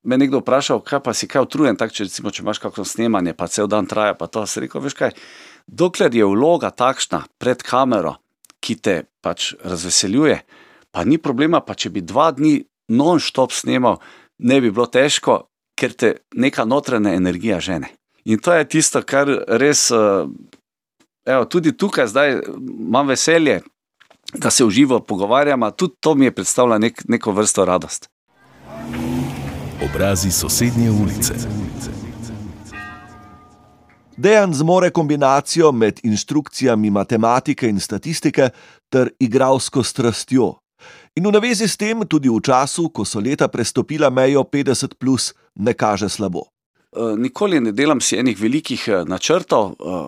me 0.06 0.18
nekdo 0.18 0.42
vprašal, 0.42 0.82
kaj 0.86 1.02
pa 1.02 1.14
si 1.14 1.28
kaj 1.30 1.46
utrujen, 1.46 1.78
tako 1.78 1.96
če, 1.96 2.06
recimo, 2.10 2.30
če 2.30 2.44
imaš 2.44 2.60
kakšno 2.62 2.86
snemanje, 2.86 3.34
pa 3.38 3.48
cel 3.50 3.70
dan 3.70 3.88
traja, 3.90 4.14
pa 4.18 4.28
to 4.30 4.44
si 4.46 4.62
rekel, 4.62 4.84
veš 4.84 4.94
kaj. 4.98 5.16
Dokler 5.66 6.14
je 6.14 6.28
vloga 6.30 6.70
takšna 6.70 7.24
pred 7.42 7.62
kamero, 7.66 8.16
ki 8.62 8.78
te 8.78 8.96
pač 9.22 9.52
razveseljuje, 9.66 10.38
pa 10.94 11.04
ni 11.04 11.18
problema, 11.22 11.60
pa 11.60 11.74
če 11.74 11.90
bi 11.94 12.04
dva 12.06 12.30
dni 12.34 12.60
non-stop 12.94 13.54
snemal, 13.54 13.98
ne 14.38 14.60
bi 14.62 14.70
bilo 14.70 14.86
težko, 14.86 15.46
ker 15.76 15.92
te 15.92 16.12
neka 16.38 16.64
notranja 16.64 17.16
energija 17.18 17.58
žene. 17.60 17.90
In 18.26 18.38
to 18.38 18.52
je 18.52 18.64
tisto, 18.66 19.02
kar 19.06 19.28
res, 19.46 19.86
evo, 21.26 21.44
tudi 21.46 21.76
tukaj 21.78 22.08
zdaj 22.10 22.40
imam 22.58 23.06
veselje, 23.06 23.60
da 24.34 24.50
se 24.50 24.64
uživo 24.64 25.00
pogovarjamo, 25.00 25.70
tudi 25.70 25.94
to 26.00 26.14
mi 26.14 26.24
je 26.24 26.34
predstavljalo 26.34 26.78
nek, 26.78 27.04
neko 27.08 27.32
vrsto 27.32 27.64
radost. 27.64 28.08
Obrazi 29.84 30.30
sosednje 30.30 30.90
ulice. 30.90 31.34
Dejan 34.16 34.54
zmore 34.54 34.90
kombinacijo 34.90 35.72
med 35.72 36.00
inštrukcijami 36.02 36.90
matematike 36.90 37.68
in 37.68 37.80
statistike 37.80 38.48
ter 38.88 39.10
igralsko 39.20 39.82
strastjo. 39.82 40.54
In 41.14 41.26
v 41.26 41.32
navezi 41.32 41.68
s 41.68 41.76
tem 41.76 42.02
tudi 42.08 42.28
v 42.28 42.40
času, 42.42 42.88
ko 42.88 43.04
so 43.04 43.20
leta 43.20 43.48
prestopila 43.48 44.10
mejo 44.10 44.42
50, 44.42 44.98
plus, 44.98 45.34
ne 45.54 45.74
kaže 45.74 46.08
slabo. 46.08 46.55
E, 46.96 47.16
nikoli 47.16 47.60
ne 47.60 47.72
delam 47.72 48.00
si 48.00 48.16
enih 48.16 48.38
velikih 48.40 48.88
e, 48.88 49.02
načrtov, 49.08 49.74
e, 49.76 49.98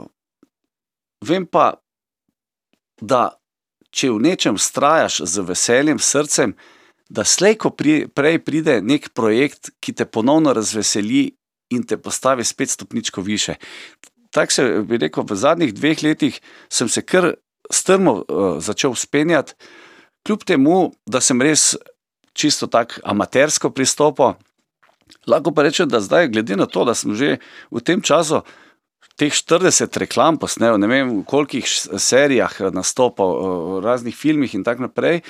vem 1.28 1.46
pa, 1.46 1.74
da 3.00 3.28
če 3.94 4.10
v 4.14 4.22
nečem 4.24 4.58
strajaš 4.58 5.20
z 5.28 5.44
veseljem, 5.46 6.00
srcem, 6.00 6.54
da 7.08 7.24
slejko 7.24 7.72
prej 7.72 8.38
pride 8.44 8.80
nek 8.84 9.10
projekt, 9.16 9.72
ki 9.80 9.94
te 9.96 10.04
ponovno 10.04 10.52
razveseli 10.52 11.30
in 11.72 11.84
te 11.84 11.96
postavi 11.96 12.44
spet 12.44 12.70
stopničko 12.70 13.24
više. 13.24 13.54
Tako 14.30 14.52
se 14.52 14.64
bi 14.84 14.98
rekel, 15.00 15.24
v 15.24 15.36
zadnjih 15.36 15.72
dveh 15.74 16.02
letih 16.04 16.40
sem 16.68 16.88
se 16.88 17.02
kar 17.02 17.32
strmo 17.72 18.12
uh, 18.12 18.60
začel 18.60 18.94
spenjati, 18.94 19.54
kljub 20.26 20.44
temu, 20.44 20.92
da 21.06 21.20
sem 21.20 21.40
res 21.40 21.76
čisto 22.32 22.68
tako 22.68 23.00
amatersko 23.04 23.70
pristopil. 23.70 24.36
Lahko 25.26 25.52
pa 25.52 25.62
rečem, 25.62 25.88
da 25.88 26.00
zdaj, 26.00 26.28
glede 26.32 26.56
na 26.56 26.66
to, 26.66 26.84
da 26.84 26.94
sem 26.94 27.14
že 27.14 27.38
v 27.70 27.80
tem 27.84 28.00
času 28.00 28.42
teh 29.18 29.34
40 29.34 29.98
reklam 29.98 30.38
posnel, 30.38 30.78
ne 30.78 30.86
vem, 30.86 31.10
v 31.20 31.26
kolikih 31.26 31.66
serijah 31.98 32.54
nastopal, 32.70 33.34
v 33.78 33.82
raznih 33.82 34.14
filmih 34.14 34.54
in 34.54 34.62
tako 34.62 34.86
naprej, 34.86 35.26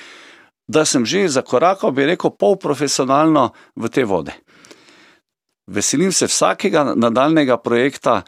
da 0.69 0.85
sem 0.85 1.07
že 1.09 1.29
zakorakal, 1.33 1.93
bi 1.97 2.05
rekel, 2.05 2.31
polprofesionalno 2.31 3.57
v 3.77 3.89
te 3.89 4.05
vode. 4.05 4.37
Veselim 5.69 6.13
se 6.13 6.29
vsakega 6.29 6.93
nadaljnega 6.97 7.57
projekta, 7.61 8.23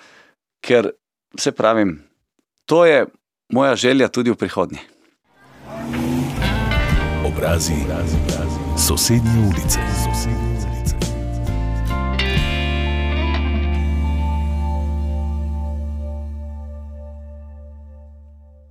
ker 0.64 0.92
se 1.36 1.52
pravim, 1.52 2.00
to 2.64 2.84
je 2.84 3.06
moja 3.52 3.76
želja 3.76 4.08
tudi 4.08 4.30
v 4.30 4.36
prihodnje. 4.40 4.80
Obrazi, 7.24 7.84
sosednje 8.76 9.36
ulice. 9.48 9.80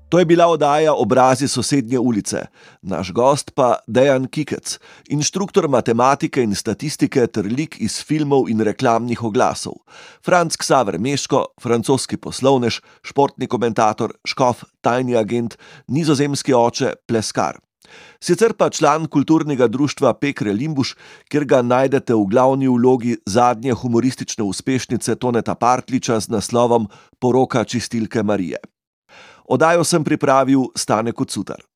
To 0.09 0.19
je 0.19 0.25
bila 0.25 0.47
oddaja 0.47 0.93
Obrazi 0.93 1.47
sosednje 1.47 1.99
ulice, 1.99 2.39
naš 2.81 3.11
gost 3.13 3.51
pa 3.55 3.75
Dejan 3.87 4.25
Kikec, 4.27 4.79
inštruktor 5.09 5.67
matematike 5.69 6.41
in 6.41 6.55
statistike 6.55 7.27
ter 7.27 7.45
lik 7.45 7.77
iz 7.77 7.99
filmov 8.01 8.49
in 8.49 8.61
reklamnih 8.65 9.21
oglasov. 9.23 9.73
Franz 10.25 10.57
Ksaver 10.57 10.97
Meško, 10.99 11.43
francoski 11.61 12.17
poslovnež, 12.17 12.79
športni 13.05 13.47
komentator, 13.47 14.15
škof, 14.25 14.63
tajni 14.81 15.15
agent, 15.15 15.59
nizozemski 15.87 16.57
oče, 16.57 16.95
pleskar. 17.05 17.61
Sicer 18.19 18.53
pa 18.57 18.69
član 18.69 19.05
kulturnega 19.05 19.67
društva 19.67 20.13
Pekre 20.13 20.53
Limbuš, 20.53 20.95
kjer 21.29 21.45
ga 21.45 21.61
najdete 21.61 22.17
v 22.17 22.25
glavni 22.33 22.67
vlogi 22.67 23.17
zadnje 23.25 23.77
humoristične 23.77 24.43
uspešnice 24.43 25.15
Toneta 25.15 25.55
Partliča 25.55 26.19
z 26.19 26.33
naslovom 26.33 26.89
Poroka 27.19 27.63
čistilke 27.63 28.23
Marije. 28.23 28.57
Odajo 29.49 29.83
sem 29.83 30.03
pripravil 30.03 30.69
Stane 30.77 31.11
Kocutar. 31.11 31.69